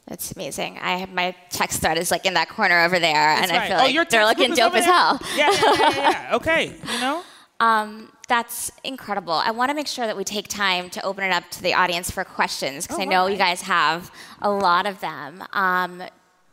That's 0.10 0.32
amazing. 0.32 0.80
I 0.80 0.98
have 0.98 1.14
my 1.14 1.36
text 1.52 1.82
thread 1.82 2.00
is 2.00 2.10
like 2.10 2.26
in 2.26 2.34
that 2.34 2.50
corner 2.50 2.82
over 2.84 2.98
there, 2.98 3.16
and 3.16 3.52
That's 3.52 3.52
I 3.52 3.68
feel 3.68 3.78
oh, 3.78 3.84
like 3.84 3.94
your 3.94 4.06
they're 4.06 4.26
looking 4.26 4.56
dope 4.56 4.74
as 4.74 4.84
hell. 4.84 5.22
Yeah, 5.38 5.52
yeah, 5.52 5.62
yeah, 5.62 5.90
yeah. 5.96 6.30
Okay, 6.36 6.66
you 6.66 7.00
know. 7.00 7.22
Um, 7.60 8.12
that's 8.28 8.72
incredible. 8.84 9.34
I 9.34 9.52
want 9.52 9.70
to 9.70 9.76
make 9.76 9.86
sure 9.86 10.08
that 10.08 10.18
we 10.18 10.24
take 10.24 10.48
time 10.48 10.90
to 10.92 11.04
open 11.04 11.24
it 11.26 11.32
up 11.32 11.44
to 11.52 11.62
the 11.62 11.76
audience 11.76 12.10
for 12.10 12.24
questions 12.24 12.88
because 12.88 13.00
Oh, 13.00 13.04
I 13.04 13.06
know 13.06 13.26
okay. 13.26 13.34
you 13.34 13.38
guys 13.38 13.62
have 13.62 14.12
a 14.42 14.50
lot 14.50 14.88
of 14.88 15.00
them. 15.00 15.44
Um, 15.54 16.02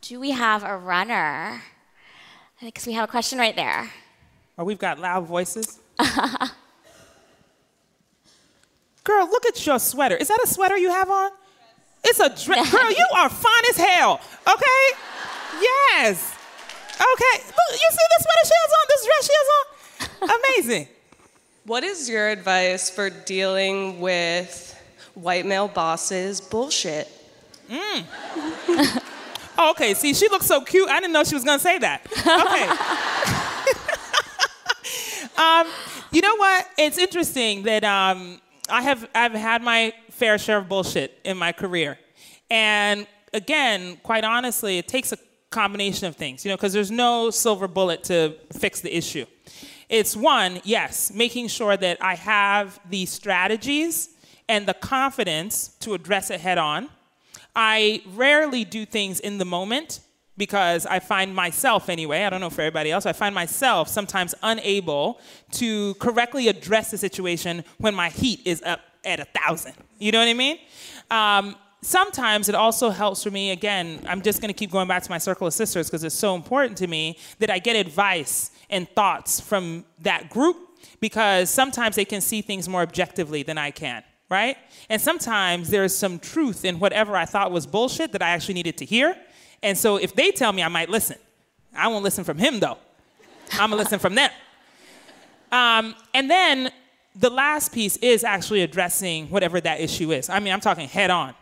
do 0.01 0.19
we 0.19 0.31
have 0.31 0.63
a 0.63 0.77
runner? 0.77 1.63
Because 2.61 2.85
we 2.85 2.93
have 2.93 3.05
a 3.05 3.11
question 3.11 3.39
right 3.39 3.55
there. 3.55 3.89
Oh, 4.57 4.65
we've 4.65 4.77
got 4.79 4.99
loud 4.99 5.25
voices. 5.25 5.79
Girl, 9.03 9.27
look 9.27 9.45
at 9.47 9.65
your 9.65 9.79
sweater. 9.79 10.15
Is 10.15 10.27
that 10.27 10.39
a 10.43 10.47
sweater 10.47 10.77
you 10.77 10.91
have 10.91 11.09
on? 11.09 11.31
It's 12.07 12.19
a 12.19 12.29
dress. 12.29 12.71
Girl, 12.71 12.89
you 12.89 13.07
are 13.17 13.29
fine 13.29 13.63
as 13.69 13.77
hell. 13.77 14.21
Okay? 14.47 14.85
Yes. 15.61 16.33
Okay. 16.95 17.43
Look, 17.45 17.71
you 17.71 17.89
see 17.91 18.07
this 18.09 18.23
sweater 18.23 18.45
she 18.45 18.53
has 18.63 18.71
on? 18.77 18.85
This 18.89 19.05
dress 19.05 19.23
she 19.27 19.35
has 19.35 19.49
on? 19.57 20.29
Amazing. 20.39 20.87
What 21.67 21.83
is 21.83 22.07
your 22.09 22.29
advice 22.29 22.89
for 22.89 23.09
dealing 23.09 23.99
with 23.99 24.73
white 25.15 25.45
male 25.45 25.67
bosses 25.67 26.39
bullshit? 26.39 27.09
Oh, 29.59 29.71
okay. 29.71 29.95
See, 29.95 30.13
she 30.13 30.29
looks 30.29 30.45
so 30.45 30.61
cute. 30.61 30.87
I 30.87 30.99
didn't 30.99 31.13
know 31.13 31.23
she 31.23 31.33
was 31.33 31.43
gonna 31.43 31.57
say 31.57 31.79
that. 31.79 32.05
Okay. 32.11 32.67
um, 35.41 35.67
you 36.11 36.21
know 36.21 36.35
what? 36.35 36.67
It's 36.77 36.99
interesting 36.99 37.63
that 37.63 37.83
um, 37.83 38.39
I 38.69 38.83
have 38.83 39.09
I've 39.15 39.33
had 39.33 39.63
my 39.63 39.93
fair 40.17 40.37
share 40.37 40.57
of 40.57 40.67
bullshit 40.67 41.19
in 41.23 41.37
my 41.37 41.51
career, 41.51 41.99
and 42.49 43.05
again, 43.33 43.97
quite 44.03 44.23
honestly, 44.23 44.77
it 44.77 44.87
takes 44.87 45.11
a 45.11 45.17
combination 45.49 46.07
of 46.07 46.15
things. 46.15 46.43
You 46.43 46.49
know, 46.49 46.57
because 46.57 46.73
there's 46.73 46.91
no 46.91 47.29
silver 47.29 47.67
bullet 47.67 48.03
to 48.05 48.35
fix 48.51 48.81
the 48.81 48.95
issue. 48.95 49.25
It's 49.89 50.15
one, 50.15 50.59
yes, 50.63 51.13
making 51.13 51.47
sure 51.47 51.77
that 51.77 51.97
I 52.01 52.15
have 52.15 52.79
the 52.89 53.05
strategies 53.05 54.09
and 54.49 54.65
the 54.67 54.73
confidence 54.73 55.69
to 55.79 55.93
address 55.93 56.29
it 56.29 56.41
head 56.41 56.57
on. 56.57 56.89
I 57.55 58.01
rarely 58.13 58.65
do 58.65 58.85
things 58.85 59.19
in 59.19 59.37
the 59.37 59.45
moment 59.45 60.01
because 60.37 60.85
I 60.85 60.99
find 60.99 61.33
myself, 61.33 61.89
anyway, 61.89 62.23
I 62.23 62.29
don't 62.29 62.41
know 62.41 62.49
for 62.49 62.61
everybody 62.61 62.91
else, 62.91 63.05
I 63.05 63.13
find 63.13 63.33
myself 63.33 63.87
sometimes 63.89 64.35
unable 64.43 65.19
to 65.53 65.95
correctly 65.95 66.47
address 66.47 66.91
the 66.91 66.97
situation 66.97 67.63
when 67.77 67.95
my 67.95 68.09
heat 68.09 68.41
is 68.45 68.61
up 68.63 68.81
at 69.03 69.19
a 69.19 69.25
thousand. 69.25 69.73
You 69.99 70.11
know 70.11 70.19
what 70.19 70.27
I 70.27 70.33
mean? 70.33 70.59
Um, 71.09 71.55
sometimes 71.81 72.49
it 72.49 72.55
also 72.55 72.89
helps 72.89 73.23
for 73.23 73.31
me, 73.31 73.51
again, 73.51 74.01
I'm 74.07 74.21
just 74.21 74.41
gonna 74.41 74.53
keep 74.53 74.71
going 74.71 74.87
back 74.87 75.03
to 75.03 75.09
my 75.09 75.17
circle 75.17 75.47
of 75.47 75.53
sisters 75.53 75.87
because 75.87 76.03
it's 76.03 76.15
so 76.15 76.35
important 76.35 76.77
to 76.77 76.87
me 76.87 77.17
that 77.39 77.49
I 77.49 77.59
get 77.59 77.75
advice 77.75 78.51
and 78.69 78.87
thoughts 78.89 79.39
from 79.39 79.85
that 79.99 80.29
group 80.29 80.57
because 80.99 81.49
sometimes 81.49 81.95
they 81.95 82.05
can 82.05 82.21
see 82.21 82.41
things 82.41 82.69
more 82.69 82.81
objectively 82.81 83.43
than 83.43 83.57
I 83.57 83.71
can 83.71 84.03
right? 84.29 84.57
And 84.89 85.01
sometimes 85.01 85.69
there's 85.69 85.95
some 85.95 86.19
truth 86.19 86.65
in 86.65 86.79
whatever 86.79 87.15
I 87.15 87.25
thought 87.25 87.51
was 87.51 87.65
bullshit 87.65 88.11
that 88.11 88.21
I 88.21 88.29
actually 88.29 88.55
needed 88.55 88.77
to 88.79 88.85
hear. 88.85 89.15
And 89.63 89.77
so 89.77 89.97
if 89.97 90.15
they 90.15 90.31
tell 90.31 90.53
me, 90.53 90.63
I 90.63 90.67
might 90.67 90.89
listen. 90.89 91.17
I 91.75 91.87
won't 91.87 92.03
listen 92.03 92.23
from 92.23 92.37
him 92.37 92.59
though. 92.59 92.77
I'm 93.53 93.69
gonna 93.69 93.75
listen 93.75 93.99
from 93.99 94.15
them. 94.15 94.31
Um, 95.51 95.95
and 96.13 96.29
then 96.29 96.71
the 97.15 97.29
last 97.29 97.73
piece 97.73 97.97
is 97.97 98.23
actually 98.23 98.61
addressing 98.61 99.27
whatever 99.29 99.59
that 99.61 99.79
issue 99.79 100.11
is. 100.11 100.29
I 100.29 100.39
mean, 100.39 100.53
I'm 100.53 100.59
talking 100.59 100.87
head 100.87 101.09
on. 101.09 101.33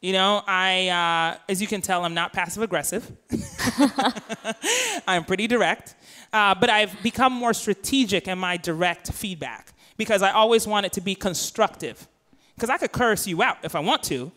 You 0.00 0.12
know, 0.12 0.42
I, 0.46 0.88
uh, 0.88 1.38
as 1.48 1.60
you 1.60 1.66
can 1.66 1.80
tell, 1.80 2.04
I'm 2.04 2.14
not 2.14 2.32
passive 2.32 2.62
aggressive. 2.62 3.10
I'm 5.06 5.24
pretty 5.24 5.46
direct. 5.46 5.94
Uh, 6.32 6.54
but 6.54 6.70
I've 6.70 7.02
become 7.02 7.32
more 7.32 7.54
strategic 7.54 8.28
in 8.28 8.38
my 8.38 8.56
direct 8.56 9.12
feedback 9.12 9.72
because 9.96 10.22
I 10.22 10.32
always 10.32 10.66
want 10.66 10.86
it 10.86 10.92
to 10.94 11.00
be 11.00 11.14
constructive. 11.14 12.06
Because 12.54 12.70
I 12.70 12.78
could 12.78 12.92
curse 12.92 13.26
you 13.26 13.42
out 13.42 13.58
if 13.64 13.74
I 13.74 13.80
want 13.80 14.02
to, 14.04 14.32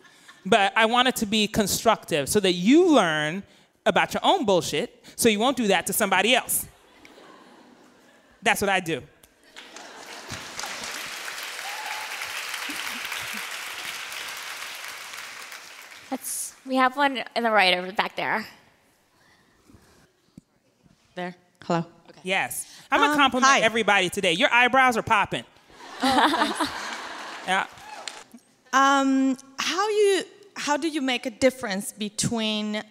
but 0.46 0.72
I 0.76 0.86
want 0.86 1.08
it 1.08 1.16
to 1.16 1.26
be 1.26 1.46
constructive 1.46 2.28
so 2.28 2.40
that 2.40 2.52
you 2.52 2.88
learn 2.94 3.42
about 3.86 4.14
your 4.14 4.20
own 4.24 4.44
bullshit 4.44 5.04
so 5.16 5.28
you 5.28 5.38
won't 5.38 5.56
do 5.56 5.66
that 5.68 5.86
to 5.86 5.92
somebody 5.92 6.34
else. 6.34 6.66
That's 8.42 8.60
what 8.60 8.70
I 8.70 8.80
do. 8.80 9.02
Let's, 16.10 16.54
we 16.66 16.76
have 16.76 16.96
one 16.96 17.22
in 17.36 17.42
the 17.42 17.50
right 17.50 17.76
over 17.76 17.92
back 17.92 18.16
there. 18.16 18.44
There. 21.14 21.34
Hello. 21.64 21.84
Okay. 22.08 22.20
Yes. 22.24 22.66
I'm 22.90 23.00
gonna 23.00 23.12
Um, 23.12 23.18
compliment 23.18 23.52
hi. 23.52 23.60
everybody 23.60 24.08
today. 24.10 24.32
Your 24.32 24.52
eyebrows 24.52 24.96
are 24.96 25.02
popping. 25.02 25.44
yeah. 26.02 27.66
Um, 28.72 29.36
how 29.74 29.84
you 30.00 30.12
how 30.66 30.76
do 30.84 30.88
you 30.96 31.02
make 31.12 31.24
a 31.32 31.34
difference 31.46 31.86
between 32.06 32.82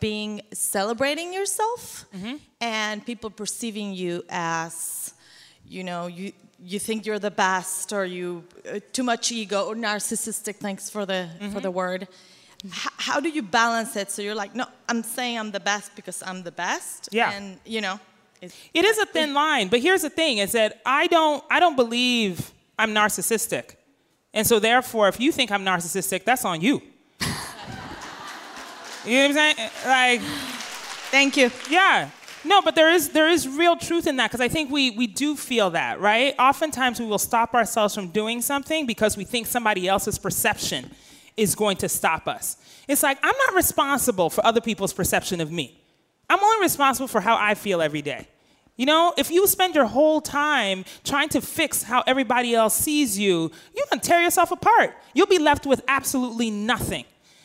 being 0.00 0.32
celebrating 0.52 1.28
yourself 1.38 2.04
and 2.60 3.04
people 3.10 3.30
perceiving 3.30 3.88
you 4.02 4.22
as, 4.28 5.14
you 5.74 5.82
know, 5.88 6.02
you 6.18 6.32
you 6.72 6.78
think 6.78 7.06
you're 7.06 7.18
the 7.30 7.36
best 7.48 7.92
or 7.92 8.04
you 8.04 8.44
uh, 8.68 8.78
too 8.96 9.02
much 9.12 9.32
ego 9.32 9.58
or 9.68 9.74
narcissistic. 9.74 10.54
Thanks 10.66 10.84
for 10.90 11.04
the 11.06 11.20
for 11.52 11.60
the 11.60 11.70
word. 11.82 12.02
H- 12.64 12.96
how 13.08 13.18
do 13.20 13.28
you 13.28 13.42
balance 13.42 13.92
it 14.00 14.08
so 14.12 14.22
you're 14.22 14.40
like, 14.44 14.54
no, 14.54 14.64
I'm 14.88 15.02
saying 15.02 15.34
I'm 15.40 15.50
the 15.50 15.64
best 15.72 15.88
because 15.96 16.22
I'm 16.28 16.42
the 16.44 16.52
best. 16.66 17.08
Yeah. 17.12 17.32
And 17.36 17.58
you 17.74 17.80
know, 17.80 17.98
It 18.74 18.84
is 18.84 18.98
a 18.98 19.06
thin 19.06 19.30
line, 19.34 19.68
but 19.72 19.80
here's 19.86 20.02
the 20.02 20.10
thing: 20.20 20.38
is 20.38 20.50
that 20.52 20.70
I 21.00 21.06
don't, 21.08 21.42
I 21.50 21.58
don't 21.60 21.76
believe 21.76 22.36
I'm 22.78 22.92
narcissistic, 22.94 23.64
and 24.34 24.46
so 24.46 24.58
therefore, 24.58 25.08
if 25.08 25.20
you 25.20 25.32
think 25.32 25.50
I'm 25.50 25.64
narcissistic, 25.64 26.24
that's 26.24 26.44
on 26.44 26.60
you. 26.60 26.74
you 29.04 29.16
know 29.16 29.28
what 29.28 29.30
I'm 29.30 29.34
saying? 29.34 29.70
Like, 29.86 30.20
thank 31.10 31.36
you. 31.36 31.50
yeah. 31.68 32.10
No, 32.44 32.60
but 32.60 32.74
there 32.74 32.90
is 32.90 33.10
there 33.10 33.28
is 33.28 33.46
real 33.46 33.76
truth 33.76 34.06
in 34.06 34.16
that 34.16 34.30
because 34.30 34.40
I 34.40 34.48
think 34.48 34.70
we 34.70 34.90
we 34.90 35.06
do 35.06 35.36
feel 35.36 35.70
that, 35.70 36.00
right? 36.00 36.34
Oftentimes 36.38 36.98
we 36.98 37.06
will 37.06 37.18
stop 37.18 37.54
ourselves 37.54 37.94
from 37.94 38.08
doing 38.08 38.40
something 38.42 38.84
because 38.84 39.16
we 39.16 39.24
think 39.24 39.46
somebody 39.46 39.86
else's 39.86 40.18
perception 40.18 40.90
is 41.36 41.54
going 41.54 41.76
to 41.78 41.88
stop 41.88 42.26
us. 42.26 42.56
It's 42.88 43.02
like 43.02 43.18
I'm 43.22 43.36
not 43.46 43.54
responsible 43.54 44.28
for 44.28 44.44
other 44.44 44.60
people's 44.60 44.92
perception 44.92 45.40
of 45.40 45.52
me. 45.52 45.80
I'm 46.28 46.42
only 46.42 46.64
responsible 46.64 47.08
for 47.08 47.20
how 47.20 47.36
I 47.36 47.54
feel 47.54 47.80
every 47.80 48.02
day. 48.02 48.26
You 48.76 48.86
know, 48.86 49.12
if 49.18 49.30
you 49.30 49.46
spend 49.46 49.74
your 49.74 49.84
whole 49.86 50.20
time 50.20 50.84
trying 51.04 51.28
to 51.30 51.40
fix 51.40 51.82
how 51.82 52.02
everybody 52.06 52.54
else 52.54 52.74
sees 52.74 53.18
you, 53.18 53.50
you're 53.76 53.86
gonna 53.90 54.00
tear 54.00 54.22
yourself 54.22 54.50
apart. 54.50 54.94
You'll 55.14 55.26
be 55.26 55.38
left 55.38 55.66
with 55.66 55.82
absolutely 55.88 56.50
nothing. 56.50 57.04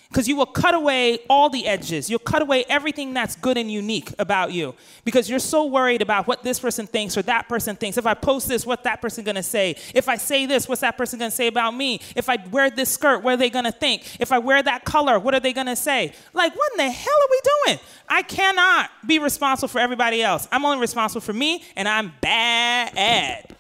Because 0.10 0.28
you 0.28 0.36
will 0.38 0.46
cut 0.46 0.74
away 0.74 1.20
all 1.30 1.50
the 1.50 1.67
edges. 1.67 2.10
You'll 2.10 2.20
cut 2.20 2.41
away 2.41 2.63
everything 2.70 3.13
that's 3.13 3.36
good 3.36 3.58
and 3.58 3.70
unique 3.70 4.13
about 4.17 4.54
you. 4.54 4.74
Because 5.04 5.30
you're 5.30 5.39
so 5.39 5.65
worried 5.65 6.02
about 6.02 6.28
what 6.28 6.43
this 6.43 6.60
person 6.60 6.88
thinks 6.88 7.17
or 7.17 7.22
that 7.24 7.50
person 7.50 7.76
thinks. 7.76 7.98
If 7.98 8.06
I 8.06 8.13
post 8.13 8.48
this, 8.48 8.65
what's 8.65 8.84
that 8.84 9.02
person 9.02 9.26
gonna 9.26 9.43
say? 9.43 9.76
If 9.93 10.08
I 10.08 10.15
say 10.15 10.46
this, 10.46 10.67
what's 10.70 10.82
that 10.82 10.98
person 10.98 11.20
gonna 11.20 11.32
say 11.32 11.48
about 11.48 11.76
me? 11.76 12.00
If 12.15 12.30
I 12.30 12.38
wear 12.52 12.70
this 12.70 12.89
skirt, 12.89 13.22
what 13.22 13.34
are 13.34 13.38
they 13.38 13.50
gonna 13.50 13.72
think? 13.72 14.17
If 14.20 14.32
I 14.32 14.39
wear 14.39 14.63
that 14.63 14.86
color, 14.86 15.20
what 15.20 15.34
are 15.34 15.41
they 15.41 15.54
gonna 15.54 15.76
say? 15.76 16.13
Like, 16.34 16.56
what 16.56 16.72
in 16.74 16.78
the 16.78 16.91
hell 16.91 17.13
are 17.13 17.30
we 17.30 17.41
doing? 17.65 17.80
I 18.08 18.22
cannot 18.22 18.89
be 19.06 19.20
responsible 19.20 19.67
for 19.67 19.80
everybody 19.80 20.24
else. 20.24 20.48
I'm 20.52 20.63
only 20.63 20.80
responsible 20.80 21.22
for 21.22 21.34
me, 21.34 21.63
and 21.76 21.88
I'm 21.88 22.13
bad. 22.22 23.56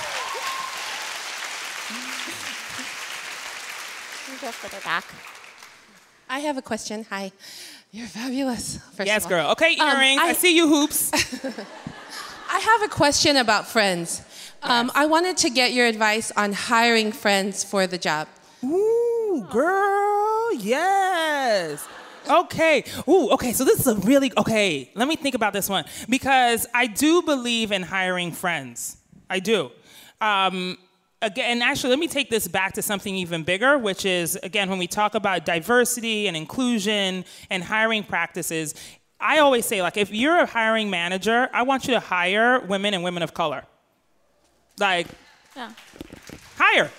We 4.44 4.48
go 4.48 4.52
further 4.52 4.82
back. 4.84 5.06
I 6.28 6.40
have 6.40 6.58
a 6.58 6.62
question. 6.62 7.06
Hi. 7.08 7.32
You're 7.92 8.06
fabulous. 8.06 8.76
first 8.94 9.06
Yes, 9.06 9.24
of 9.24 9.32
all. 9.32 9.38
girl. 9.38 9.50
Okay, 9.52 9.74
Um, 9.78 9.88
earrings. 9.96 10.20
I, 10.20 10.28
I- 10.28 10.32
see 10.34 10.54
you 10.54 10.68
hoops. 10.68 11.10
I 12.50 12.58
have 12.58 12.82
a 12.82 12.88
question 12.88 13.38
about 13.38 13.66
friends. 13.66 14.20
Um, 14.62 14.92
I 14.94 15.06
wanted 15.06 15.38
to 15.38 15.48
get 15.50 15.72
your 15.72 15.86
advice 15.86 16.30
on 16.36 16.52
hiring 16.52 17.10
friends 17.10 17.64
for 17.64 17.86
the 17.86 17.96
job. 17.96 18.28
Ooh, 18.62 19.46
girl, 19.50 20.52
yes. 20.52 21.86
Okay. 22.28 22.84
Ooh, 23.08 23.30
okay. 23.30 23.54
So 23.54 23.64
this 23.64 23.80
is 23.80 23.86
a 23.86 23.94
really 23.96 24.30
okay. 24.36 24.90
Let 24.94 25.08
me 25.08 25.16
think 25.16 25.34
about 25.34 25.54
this 25.54 25.70
one 25.70 25.86
because 26.10 26.66
I 26.74 26.86
do 26.86 27.22
believe 27.22 27.72
in 27.72 27.82
hiring 27.82 28.30
friends. 28.32 28.98
I 29.30 29.38
do. 29.40 29.70
Um, 30.20 30.76
again, 31.24 31.50
and 31.52 31.62
actually, 31.62 31.90
let 31.90 31.98
me 31.98 32.08
take 32.08 32.30
this 32.30 32.46
back 32.48 32.72
to 32.74 32.82
something 32.82 33.14
even 33.16 33.42
bigger, 33.42 33.76
which 33.78 34.04
is 34.04 34.36
again 34.42 34.68
when 34.70 34.78
we 34.78 34.86
talk 34.86 35.14
about 35.14 35.44
diversity 35.44 36.26
and 36.28 36.36
inclusion 36.36 37.24
and 37.50 37.62
hiring 37.64 38.02
practices. 38.04 38.74
I 39.20 39.38
always 39.38 39.64
say, 39.64 39.80
like, 39.80 39.96
if 39.96 40.12
you're 40.12 40.40
a 40.40 40.46
hiring 40.46 40.90
manager, 40.90 41.48
I 41.52 41.62
want 41.62 41.86
you 41.86 41.94
to 41.94 42.00
hire 42.00 42.60
women 42.60 42.92
and 42.94 43.02
women 43.02 43.22
of 43.22 43.32
color. 43.34 43.64
Like, 44.78 45.06
Yeah. 45.56 45.70
hire. 46.56 46.90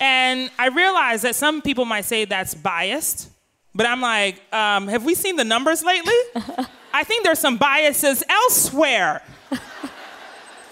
And 0.00 0.50
I 0.58 0.66
realize 0.68 1.22
that 1.22 1.36
some 1.36 1.62
people 1.62 1.84
might 1.84 2.04
say 2.04 2.24
that's 2.24 2.54
biased, 2.54 3.30
but 3.74 3.86
I'm 3.86 4.00
like, 4.00 4.42
um, 4.52 4.88
have 4.88 5.04
we 5.04 5.14
seen 5.14 5.36
the 5.36 5.44
numbers 5.44 5.82
lately? 5.84 6.12
I 6.92 7.04
think 7.04 7.24
there's 7.24 7.38
some 7.38 7.56
biases 7.56 8.22
elsewhere. 8.28 9.22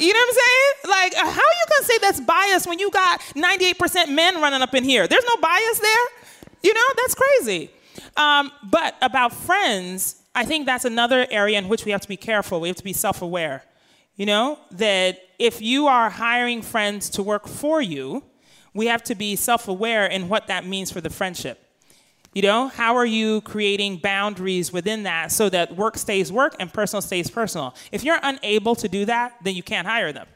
You 0.00 0.14
know 0.14 0.18
what 0.18 0.28
I'm 0.28 0.34
saying? 0.34 0.90
Like, 0.90 1.12
uh, 1.16 1.30
how 1.30 1.40
are 1.40 1.56
you 1.60 1.66
gonna 1.68 1.86
say 1.86 1.98
that's 1.98 2.20
biased 2.20 2.66
when 2.66 2.78
you 2.78 2.90
got 2.90 3.20
98% 3.36 4.08
men 4.08 4.40
running 4.40 4.62
up 4.62 4.74
in 4.74 4.82
here? 4.82 5.06
There's 5.06 5.24
no 5.26 5.36
bias 5.36 5.78
there. 5.78 6.06
You 6.62 6.74
know, 6.74 6.86
that's 6.96 7.14
crazy. 7.14 7.70
Um, 8.16 8.50
but 8.70 8.96
about 9.02 9.34
friends, 9.34 10.22
I 10.34 10.44
think 10.44 10.66
that's 10.66 10.84
another 10.84 11.26
area 11.30 11.58
in 11.58 11.68
which 11.68 11.84
we 11.84 11.92
have 11.92 12.00
to 12.00 12.08
be 12.08 12.16
careful. 12.16 12.60
We 12.60 12.68
have 12.68 12.76
to 12.78 12.84
be 12.84 12.94
self 12.94 13.20
aware. 13.20 13.64
You 14.16 14.26
know, 14.26 14.58
that 14.72 15.20
if 15.38 15.60
you 15.62 15.86
are 15.86 16.10
hiring 16.10 16.62
friends 16.62 17.10
to 17.10 17.22
work 17.22 17.46
for 17.46 17.80
you, 17.80 18.22
we 18.74 18.86
have 18.86 19.02
to 19.04 19.14
be 19.14 19.36
self 19.36 19.68
aware 19.68 20.06
in 20.06 20.28
what 20.28 20.46
that 20.46 20.66
means 20.66 20.90
for 20.90 21.00
the 21.00 21.10
friendship. 21.10 21.69
You 22.33 22.43
know, 22.43 22.69
how 22.69 22.97
are 22.97 23.07
you 23.07 23.40
creating 23.40 23.97
boundaries 23.97 24.73
within 24.73 25.03
that 25.03 25.33
so 25.33 25.49
that 25.49 25.75
work 25.77 25.99
stays 25.99 26.31
work 26.31 26.55
and 26.61 26.73
personal 26.73 27.03
stays 27.03 27.29
personal? 27.29 27.75
If 27.90 28.05
you're 28.05 28.21
unable 28.23 28.77
to 28.77 28.88
do 28.88 29.05
that, 29.07 29.35
then 29.43 29.57
you 29.57 29.64
can't 29.64 29.87
hire 29.87 30.12
them, 30.12 30.29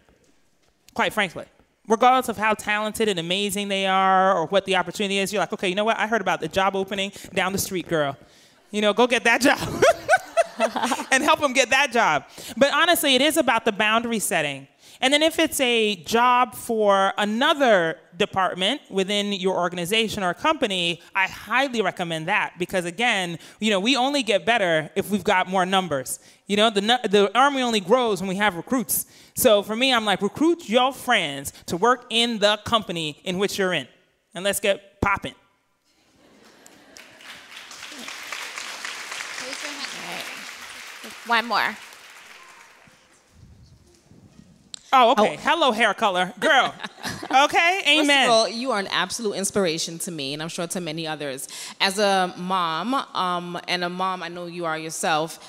quite 0.92 1.12
frankly. 1.12 1.44
Regardless 1.86 2.28
of 2.28 2.36
how 2.36 2.54
talented 2.54 3.08
and 3.08 3.18
amazing 3.20 3.68
they 3.68 3.86
are 3.86 4.36
or 4.36 4.46
what 4.46 4.64
the 4.64 4.74
opportunity 4.74 5.18
is, 5.18 5.32
you're 5.32 5.40
like, 5.40 5.52
okay, 5.52 5.68
you 5.68 5.74
know 5.74 5.84
what? 5.84 5.98
I 5.98 6.06
heard 6.08 6.20
about 6.20 6.40
the 6.40 6.48
job 6.48 6.74
opening 6.74 7.12
down 7.32 7.52
the 7.52 7.58
street, 7.58 7.86
girl. 7.86 8.16
You 8.72 8.80
know, 8.80 8.92
go 8.92 9.06
get 9.06 9.22
that 9.24 9.40
job. 9.40 9.58
and 11.12 11.22
help 11.22 11.40
them 11.40 11.52
get 11.52 11.70
that 11.70 11.92
job. 11.92 12.24
But 12.56 12.72
honestly, 12.72 13.14
it 13.14 13.22
is 13.22 13.36
about 13.36 13.64
the 13.64 13.72
boundary 13.72 14.18
setting. 14.18 14.66
And 15.04 15.12
then 15.12 15.22
if 15.22 15.38
it's 15.38 15.60
a 15.60 15.96
job 15.96 16.54
for 16.54 17.12
another 17.18 17.98
department 18.16 18.80
within 18.88 19.34
your 19.34 19.54
organization 19.54 20.22
or 20.22 20.32
company, 20.32 21.02
I 21.14 21.26
highly 21.26 21.82
recommend 21.82 22.26
that 22.28 22.54
because 22.58 22.86
again, 22.86 23.38
you 23.60 23.68
know, 23.68 23.80
we 23.80 23.98
only 23.98 24.22
get 24.22 24.46
better 24.46 24.88
if 24.96 25.10
we've 25.10 25.22
got 25.22 25.46
more 25.46 25.66
numbers. 25.66 26.20
You 26.46 26.56
know, 26.56 26.70
the 26.70 26.80
the 26.80 27.30
army 27.38 27.60
only 27.60 27.80
grows 27.80 28.22
when 28.22 28.30
we 28.30 28.36
have 28.36 28.56
recruits. 28.56 29.04
So 29.34 29.62
for 29.62 29.76
me, 29.76 29.92
I'm 29.92 30.06
like 30.06 30.22
recruit 30.22 30.70
your 30.70 30.90
friends 30.90 31.52
to 31.66 31.76
work 31.76 32.06
in 32.08 32.38
the 32.38 32.58
company 32.64 33.20
in 33.24 33.36
which 33.36 33.58
you're 33.58 33.74
in. 33.74 33.86
And 34.34 34.42
let's 34.42 34.58
get 34.58 35.02
popping. 35.02 35.34
One 41.26 41.44
more. 41.44 41.76
Oh, 44.96 45.10
okay. 45.10 45.36
Hello, 45.42 45.72
hair 45.72 45.92
color. 45.94 46.32
Girl. 46.40 46.74
Okay, 47.34 47.80
amen. 47.88 48.06
First 48.06 48.26
of 48.26 48.30
all, 48.30 48.48
you 48.48 48.70
are 48.70 48.78
an 48.78 48.86
absolute 48.88 49.32
inspiration 49.32 49.98
to 50.00 50.12
me, 50.12 50.34
and 50.34 50.42
I'm 50.42 50.48
sure 50.48 50.68
to 50.68 50.80
many 50.80 51.04
others. 51.04 51.48
As 51.80 51.98
a 51.98 52.32
mom, 52.36 52.94
um, 52.94 53.58
and 53.66 53.82
a 53.82 53.88
mom, 53.88 54.22
I 54.22 54.28
know 54.28 54.46
you 54.46 54.66
are 54.66 54.78
yourself. 54.78 55.40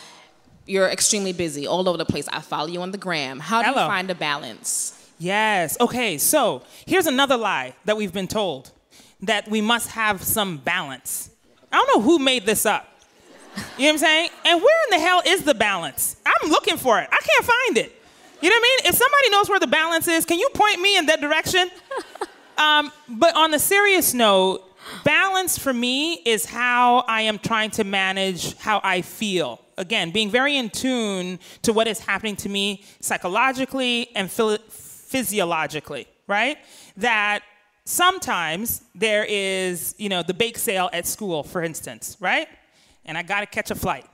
You're 0.65 0.87
extremely 0.87 1.31
busy, 1.31 1.67
all 1.67 1.87
over 1.87 1.97
the 1.97 2.05
place. 2.05 2.27
I 2.33 2.39
follow 2.39 2.69
you 2.69 2.81
on 2.81 2.89
the 2.89 2.97
gram. 2.97 3.39
How 3.39 3.61
do 3.61 3.67
Hello. 3.69 3.83
you 3.83 3.87
find 3.87 4.09
a 4.09 4.15
balance? 4.15 5.11
Yes. 5.19 5.77
Okay, 5.79 6.17
so 6.17 6.63
here's 6.87 7.05
another 7.05 7.37
lie 7.37 7.75
that 7.85 7.95
we've 7.97 8.13
been 8.13 8.27
told 8.27 8.71
that 9.21 9.47
we 9.47 9.61
must 9.61 9.89
have 9.91 10.23
some 10.23 10.57
balance. 10.57 11.29
I 11.71 11.75
don't 11.75 11.97
know 11.97 12.01
who 12.01 12.17
made 12.17 12.47
this 12.47 12.65
up. 12.65 12.87
You 13.55 13.61
know 13.61 13.65
what 13.77 13.89
I'm 13.91 13.97
saying? 13.99 14.29
And 14.45 14.61
where 14.61 14.83
in 14.85 14.99
the 14.99 15.05
hell 15.05 15.21
is 15.25 15.43
the 15.43 15.53
balance? 15.53 16.15
I'm 16.25 16.49
looking 16.49 16.77
for 16.77 16.99
it. 16.99 17.09
I 17.11 17.19
can't 17.21 17.45
find 17.45 17.77
it. 17.85 18.01
You 18.41 18.49
know 18.49 18.55
what 18.55 18.59
I 18.59 18.83
mean? 18.83 18.91
If 18.91 18.95
somebody 18.95 19.29
knows 19.31 19.49
where 19.49 19.59
the 19.59 19.67
balance 19.67 20.07
is, 20.07 20.25
can 20.25 20.39
you 20.39 20.49
point 20.53 20.81
me 20.81 20.97
in 20.97 21.05
that 21.07 21.21
direction? 21.21 21.69
Um, 22.57 22.91
but 23.09 23.35
on 23.35 23.51
the 23.51 23.59
serious 23.59 24.13
note, 24.13 24.63
balance 25.03 25.57
for 25.57 25.73
me 25.73 26.13
is 26.25 26.45
how 26.45 26.99
I 27.07 27.21
am 27.23 27.37
trying 27.37 27.71
to 27.71 27.83
manage 27.83 28.55
how 28.57 28.79
I 28.83 29.01
feel. 29.01 29.61
Again, 29.77 30.11
being 30.11 30.29
very 30.29 30.55
in 30.55 30.69
tune 30.69 31.39
to 31.63 31.73
what 31.73 31.87
is 31.87 31.99
happening 31.99 32.37
to 32.37 32.49
me 32.49 32.83
psychologically 33.01 34.09
and 34.15 34.31
phil- 34.31 34.57
physiologically, 34.69 36.07
right? 36.27 36.57
That 36.97 37.43
sometimes 37.83 38.83
there 38.95 39.25
is, 39.27 39.93
you 39.97 40.09
know, 40.09 40.23
the 40.23 40.33
bake 40.33 40.57
sale 40.57 40.89
at 40.93 41.05
school, 41.05 41.43
for 41.43 41.61
instance, 41.61 42.15
right? 42.19 42.47
And 43.05 43.17
I 43.17 43.23
gotta 43.23 43.45
catch 43.45 43.69
a 43.69 43.75
flight. 43.75 44.05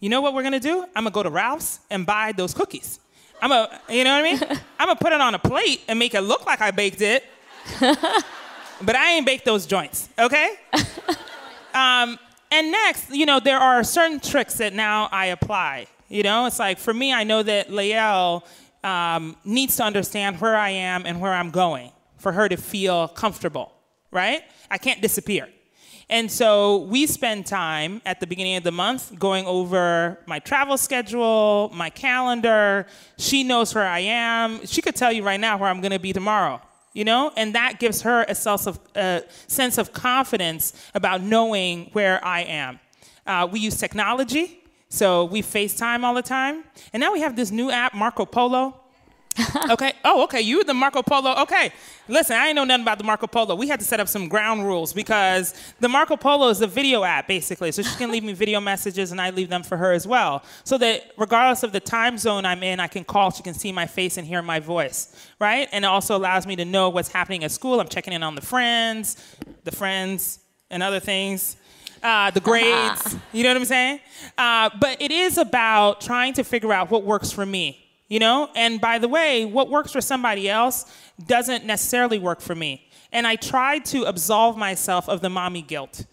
You 0.00 0.10
know 0.10 0.20
what 0.20 0.34
we're 0.34 0.42
gonna 0.42 0.60
do? 0.60 0.82
I'm 0.94 1.04
gonna 1.04 1.10
go 1.10 1.22
to 1.22 1.30
Ralph's 1.30 1.80
and 1.90 2.04
buy 2.06 2.32
those 2.32 2.54
cookies. 2.54 2.99
I'm 3.40 3.50
gonna, 3.50 3.80
you 3.88 4.04
know 4.04 4.20
what 4.20 4.24
I 4.24 4.32
mean? 4.32 4.40
I'm 4.78 4.86
gonna 4.88 4.96
put 4.96 5.12
it 5.12 5.20
on 5.20 5.34
a 5.34 5.38
plate 5.38 5.82
and 5.88 5.98
make 5.98 6.14
it 6.14 6.20
look 6.20 6.46
like 6.46 6.60
I 6.60 6.70
baked 6.70 7.00
it, 7.00 7.24
but 7.80 8.96
I 8.96 9.12
ain't 9.12 9.26
baked 9.26 9.44
those 9.44 9.66
joints, 9.66 10.08
okay? 10.18 10.54
um, 11.74 12.18
and 12.52 12.72
next, 12.72 13.10
you 13.10 13.26
know, 13.26 13.40
there 13.40 13.58
are 13.58 13.84
certain 13.84 14.20
tricks 14.20 14.54
that 14.54 14.74
now 14.74 15.08
I 15.12 15.26
apply. 15.26 15.86
You 16.08 16.22
know, 16.22 16.46
it's 16.46 16.58
like 16.58 16.78
for 16.78 16.92
me, 16.92 17.12
I 17.12 17.24
know 17.24 17.42
that 17.42 17.70
Lael 17.70 18.44
um, 18.82 19.36
needs 19.44 19.76
to 19.76 19.84
understand 19.84 20.40
where 20.40 20.56
I 20.56 20.70
am 20.70 21.06
and 21.06 21.20
where 21.20 21.32
I'm 21.32 21.50
going 21.50 21.92
for 22.18 22.32
her 22.32 22.48
to 22.48 22.56
feel 22.56 23.08
comfortable, 23.08 23.72
right? 24.10 24.42
I 24.70 24.78
can't 24.78 25.00
disappear. 25.00 25.48
And 26.10 26.28
so 26.28 26.78
we 26.78 27.06
spend 27.06 27.46
time 27.46 28.02
at 28.04 28.18
the 28.18 28.26
beginning 28.26 28.56
of 28.56 28.64
the 28.64 28.72
month 28.72 29.16
going 29.16 29.46
over 29.46 30.18
my 30.26 30.40
travel 30.40 30.76
schedule, 30.76 31.70
my 31.72 31.88
calendar. 31.88 32.86
She 33.16 33.44
knows 33.44 33.72
where 33.76 33.86
I 33.86 34.00
am. 34.00 34.66
She 34.66 34.82
could 34.82 34.96
tell 34.96 35.12
you 35.12 35.22
right 35.22 35.38
now 35.38 35.56
where 35.56 35.70
I'm 35.70 35.80
going 35.80 35.92
to 35.92 36.00
be 36.00 36.12
tomorrow, 36.12 36.60
you 36.94 37.04
know? 37.04 37.30
And 37.36 37.54
that 37.54 37.78
gives 37.78 38.02
her 38.02 38.24
a 38.24 38.34
sense 38.34 38.66
of, 38.66 38.80
sense 39.46 39.78
of 39.78 39.92
confidence 39.92 40.72
about 40.96 41.22
knowing 41.22 41.90
where 41.92 42.22
I 42.24 42.40
am. 42.40 42.80
Uh, 43.24 43.46
we 43.48 43.60
use 43.60 43.76
technology. 43.76 44.64
So 44.88 45.26
we 45.26 45.42
FaceTime 45.42 46.02
all 46.02 46.14
the 46.14 46.22
time. 46.22 46.64
And 46.92 47.00
now 47.00 47.12
we 47.12 47.20
have 47.20 47.36
this 47.36 47.52
new 47.52 47.70
app, 47.70 47.94
Marco 47.94 48.26
Polo. 48.26 48.79
okay. 49.70 49.92
Oh, 50.04 50.24
okay. 50.24 50.40
You 50.40 50.64
the 50.64 50.74
Marco 50.74 51.02
Polo. 51.02 51.34
Okay. 51.42 51.72
Listen, 52.08 52.36
I 52.36 52.48
ain't 52.48 52.56
know 52.56 52.64
nothing 52.64 52.82
about 52.82 52.98
the 52.98 53.04
Marco 53.04 53.26
Polo. 53.26 53.54
We 53.54 53.68
had 53.68 53.78
to 53.80 53.86
set 53.86 54.00
up 54.00 54.08
some 54.08 54.28
ground 54.28 54.66
rules 54.66 54.92
because 54.92 55.54
the 55.78 55.88
Marco 55.88 56.16
Polo 56.16 56.48
is 56.48 56.60
a 56.60 56.66
video 56.66 57.04
app, 57.04 57.28
basically. 57.28 57.72
So 57.72 57.82
she 57.82 57.96
can 57.96 58.10
leave 58.10 58.24
me 58.24 58.32
video 58.32 58.60
messages 58.60 59.12
and 59.12 59.20
I 59.20 59.30
leave 59.30 59.48
them 59.48 59.62
for 59.62 59.76
her 59.76 59.92
as 59.92 60.06
well. 60.06 60.42
So 60.64 60.78
that 60.78 61.12
regardless 61.16 61.62
of 61.62 61.72
the 61.72 61.80
time 61.80 62.18
zone 62.18 62.44
I'm 62.44 62.62
in, 62.62 62.80
I 62.80 62.88
can 62.88 63.04
call, 63.04 63.30
she 63.30 63.42
can 63.42 63.54
see 63.54 63.72
my 63.72 63.86
face 63.86 64.16
and 64.16 64.26
hear 64.26 64.42
my 64.42 64.60
voice, 64.60 65.14
right? 65.38 65.68
And 65.72 65.84
it 65.84 65.88
also 65.88 66.16
allows 66.16 66.46
me 66.46 66.56
to 66.56 66.64
know 66.64 66.88
what's 66.88 67.10
happening 67.10 67.44
at 67.44 67.52
school. 67.52 67.80
I'm 67.80 67.88
checking 67.88 68.12
in 68.12 68.22
on 68.22 68.34
the 68.34 68.42
friends, 68.42 69.16
the 69.64 69.72
friends, 69.72 70.40
and 70.70 70.82
other 70.82 71.00
things. 71.00 71.56
Uh, 72.02 72.30
the 72.30 72.40
grades, 72.40 73.16
you 73.32 73.42
know 73.42 73.50
what 73.50 73.58
I'm 73.58 73.64
saying? 73.66 74.00
Uh, 74.38 74.70
but 74.80 75.00
it 75.02 75.10
is 75.10 75.36
about 75.36 76.00
trying 76.00 76.32
to 76.34 76.44
figure 76.44 76.72
out 76.72 76.90
what 76.90 77.04
works 77.04 77.30
for 77.30 77.44
me 77.44 77.89
you 78.10 78.18
know? 78.18 78.50
And 78.54 78.78
by 78.78 78.98
the 78.98 79.08
way, 79.08 79.46
what 79.46 79.70
works 79.70 79.92
for 79.92 80.02
somebody 80.02 80.50
else 80.50 80.84
doesn't 81.24 81.64
necessarily 81.64 82.18
work 82.18 82.42
for 82.42 82.54
me. 82.54 82.90
And 83.12 83.26
I 83.26 83.36
tried 83.36 83.86
to 83.86 84.02
absolve 84.02 84.58
myself 84.58 85.08
of 85.08 85.22
the 85.22 85.30
mommy 85.30 85.62
guilt. 85.62 86.04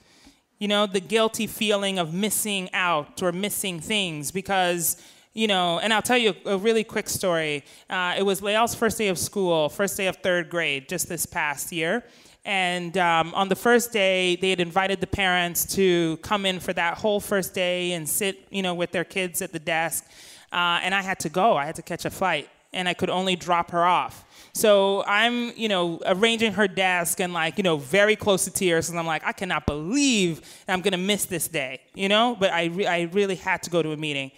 You 0.59 0.67
know, 0.67 0.87
the 0.87 1.01
guilty 1.01 1.45
feeling 1.45 1.99
of 1.99 2.13
missing 2.13 2.69
out 2.73 3.21
or 3.21 3.31
missing 3.31 3.79
things 3.79 4.31
because, 4.31 5.01
you 5.33 5.47
know, 5.47 5.79
and 5.79 5.93
I'll 5.93 6.01
tell 6.01 6.17
you 6.17 6.33
a, 6.45 6.57
really 6.57 6.83
quick 6.83 7.09
story. 7.09 7.63
Uh, 7.89 8.15
it 8.17 8.23
was 8.23 8.41
Lael's 8.41 8.73
first 8.73 8.97
day 8.97 9.09
of 9.09 9.19
school, 9.19 9.69
first 9.69 9.97
day 9.97 10.07
of 10.07 10.17
third 10.17 10.49
grade, 10.49 10.89
just 10.89 11.09
this 11.09 11.25
past 11.25 11.71
year. 11.71 12.03
And 12.43 12.97
um, 12.97 13.33
on 13.35 13.49
the 13.49 13.55
first 13.55 13.91
day, 13.91 14.35
they 14.37 14.49
had 14.49 14.59
invited 14.59 15.01
the 15.01 15.07
parents 15.07 15.75
to 15.75 16.17
come 16.17 16.45
in 16.45 16.59
for 16.59 16.73
that 16.73 16.97
whole 16.97 17.19
first 17.19 17.53
day 17.53 17.91
and 17.91 18.07
sit, 18.07 18.47
you 18.49 18.61
know, 18.61 18.73
with 18.73 18.91
their 18.91 19.03
kids 19.03 19.41
at 19.41 19.51
the 19.51 19.59
desk. 19.59 20.05
Uh, 20.51 20.79
and 20.81 20.95
I 20.95 21.01
had 21.01 21.19
to 21.19 21.29
go. 21.29 21.57
I 21.57 21.65
had 21.65 21.75
to 21.75 21.81
catch 21.81 22.05
a 22.05 22.09
flight, 22.09 22.49
and 22.73 22.87
I 22.87 22.93
could 22.93 23.09
only 23.09 23.35
drop 23.35 23.71
her 23.71 23.85
off. 23.85 24.25
So 24.53 25.03
I'm, 25.05 25.55
you 25.55 25.67
know, 25.67 25.99
arranging 26.05 26.53
her 26.53 26.67
desk 26.67 27.19
and 27.19 27.31
like, 27.31 27.57
you 27.57 27.63
know, 27.63 27.77
very 27.77 28.15
close 28.15 28.45
to 28.45 28.51
tears. 28.51 28.89
And 28.89 28.97
I'm 28.97 29.05
like, 29.05 29.23
I 29.23 29.31
cannot 29.31 29.67
believe 29.67 30.41
I'm 30.67 30.81
gonna 30.81 30.97
miss 30.97 31.25
this 31.25 31.47
day, 31.47 31.81
you 31.93 32.09
know. 32.09 32.35
But 32.39 32.51
I, 32.51 32.65
re- 32.65 32.87
I 32.87 33.01
really 33.03 33.35
had 33.35 33.61
to 33.63 33.69
go 33.69 33.83
to 33.83 33.91
a 33.91 33.97
meeting. 33.97 34.31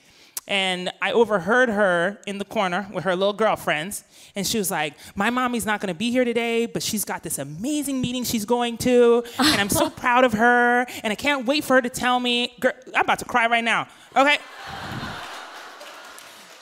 And 0.46 0.92
I 1.02 1.12
overheard 1.12 1.70
her 1.70 2.20
in 2.26 2.40
the 2.40 2.44
corner 2.44 2.88
with 2.92 3.04
her 3.04 3.16
little 3.16 3.34
girlfriends, 3.34 4.04
and 4.36 4.48
she 4.48 4.58
was 4.58 4.72
like, 4.72 4.96
"My 5.16 5.30
mommy's 5.30 5.64
not 5.64 5.80
gonna 5.80 5.94
be 5.94 6.10
here 6.10 6.26
today, 6.26 6.66
but 6.66 6.82
she's 6.82 7.06
got 7.06 7.22
this 7.22 7.38
amazing 7.38 8.02
meeting 8.02 8.24
she's 8.24 8.46
going 8.46 8.78
to, 8.80 9.24
and 9.38 9.62
I'm 9.62 9.70
so 9.70 9.90
proud 10.04 10.24
of 10.24 10.34
her, 10.34 10.88
and 11.04 11.12
I 11.14 11.16
can't 11.16 11.46
wait 11.46 11.64
for 11.64 11.76
her 11.76 11.84
to 11.84 11.90
tell 11.90 12.20
me." 12.20 12.56
Girl, 12.60 12.74
I'm 12.96 13.02
about 13.02 13.20
to 13.20 13.26
cry 13.26 13.46
right 13.46 13.64
now. 13.64 13.88
Okay. 14.16 14.40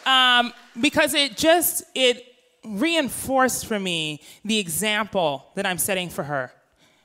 Um, 0.07 0.53
because 0.79 1.13
it 1.13 1.35
just 1.35 1.83
it 1.93 2.23
reinforced 2.63 3.65
for 3.65 3.79
me 3.79 4.21
the 4.43 4.57
example 4.57 5.45
that 5.55 5.65
I'm 5.65 5.77
setting 5.77 6.09
for 6.09 6.23
her. 6.23 6.51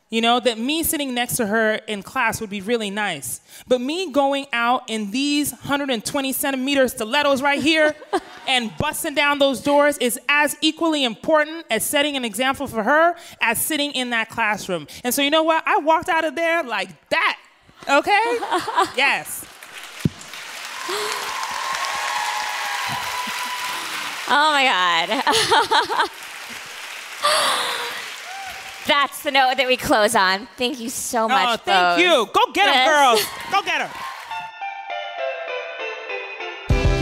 You 0.09 0.21
know, 0.21 0.41
that 0.41 0.59
me 0.59 0.83
sitting 0.83 1.15
next 1.15 1.37
to 1.37 1.47
her 1.47 1.77
in 1.87 2.03
class 2.03 2.39
would 2.41 2.51
be 2.51 2.61
really 2.61 2.91
nice. 2.91 3.41
But 3.67 3.81
me 3.81 4.13
going 4.13 4.47
out 4.53 4.83
in 4.89 5.11
these 5.11 5.53
120 5.53 6.33
centimeter 6.33 6.87
stilettos 6.87 7.41
right 7.41 7.63
here 7.63 7.97
and 8.47 8.71
busting 8.77 9.15
down 9.15 9.39
those 9.39 9.63
doors 9.63 9.97
is 9.99 10.21
as 10.29 10.55
equally 10.61 11.03
important 11.05 11.65
as 11.71 11.83
setting 11.83 12.15
an 12.15 12.27
example 12.27 12.67
for 12.67 12.83
her 12.83 13.17
as 13.41 13.59
sitting 13.59 13.91
in 13.93 14.11
that 14.11 14.29
classroom. 14.29 14.87
And 15.03 15.15
so, 15.15 15.23
you 15.23 15.31
know 15.31 15.45
what? 15.45 15.67
I 15.67 15.79
walked 15.79 16.11
out 16.11 16.27
of 16.27 16.37
there 16.37 16.63
like 16.63 16.91
that. 17.09 17.39
Okay? 17.89 18.39
yes. 18.97 19.47
Oh 24.35 24.51
my 24.53 24.65
God. 24.65 25.09
That's 28.87 29.23
the 29.23 29.31
note 29.31 29.59
that 29.59 29.67
we 29.67 29.77
close 29.77 30.15
on. 30.15 30.49
Thank 30.57 30.81
you 30.81 30.89
so 30.89 31.25
oh, 31.25 31.29
much. 31.29 31.49
Oh, 31.49 31.57
thank 31.57 31.67
Boz. 31.67 32.01
you. 32.01 32.27
Go 32.33 32.53
get 32.53 32.65
them, 32.65 32.89
girls. 32.89 33.23
Go 33.53 33.63
get 33.63 33.79
them. 33.79 33.91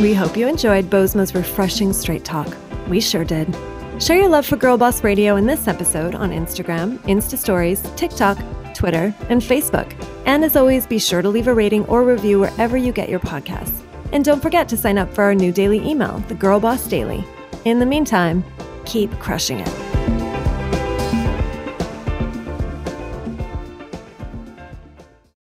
We 0.03 0.13
hope 0.13 0.37
you 0.37 0.49
enjoyed 0.49 0.91
Bozoma's 0.91 1.33
refreshing 1.33 1.93
straight 1.93 2.25
talk. 2.25 2.49
We 2.89 3.01
sure 3.01 3.25
did. 3.25 3.55
Share 4.01 4.17
your 4.17 4.29
love 4.29 4.45
for 4.45 4.57
Girlboss 4.57 5.05
Radio 5.05 5.37
in 5.37 5.47
this 5.47 5.69
episode 5.69 6.17
on 6.17 6.31
Instagram, 6.31 6.99
Insta 7.01 7.39
Stories, 7.39 7.81
TikTok, 7.95 8.39
Twitter, 8.75 9.15
and 9.29 9.41
Facebook. 9.41 9.93
And 10.27 10.45
as 10.45 10.57
always, 10.57 10.85
be 10.85 10.99
sure 10.99 11.23
to 11.23 11.29
leave 11.29 11.47
a 11.47 11.55
rating 11.55 11.85
or 11.87 12.03
review 12.03 12.41
wherever 12.41 12.77
you 12.77 12.93
get 12.93 13.09
your 13.09 13.21
podcasts. 13.21 13.85
And 14.13 14.25
don't 14.25 14.43
forget 14.43 14.69
to 14.69 14.77
sign 14.77 14.99
up 14.99 15.13
for 15.15 15.25
our 15.25 15.35
new 15.35 15.53
daily 15.53 15.79
email, 15.89 16.19
the 16.29 16.35
Girlboss 16.35 16.89
Daily. 16.89 17.25
In 17.65 17.79
the 17.79 17.87
meantime, 17.87 18.45
keep 18.85 19.11
crushing 19.19 19.61
it. 19.61 20.20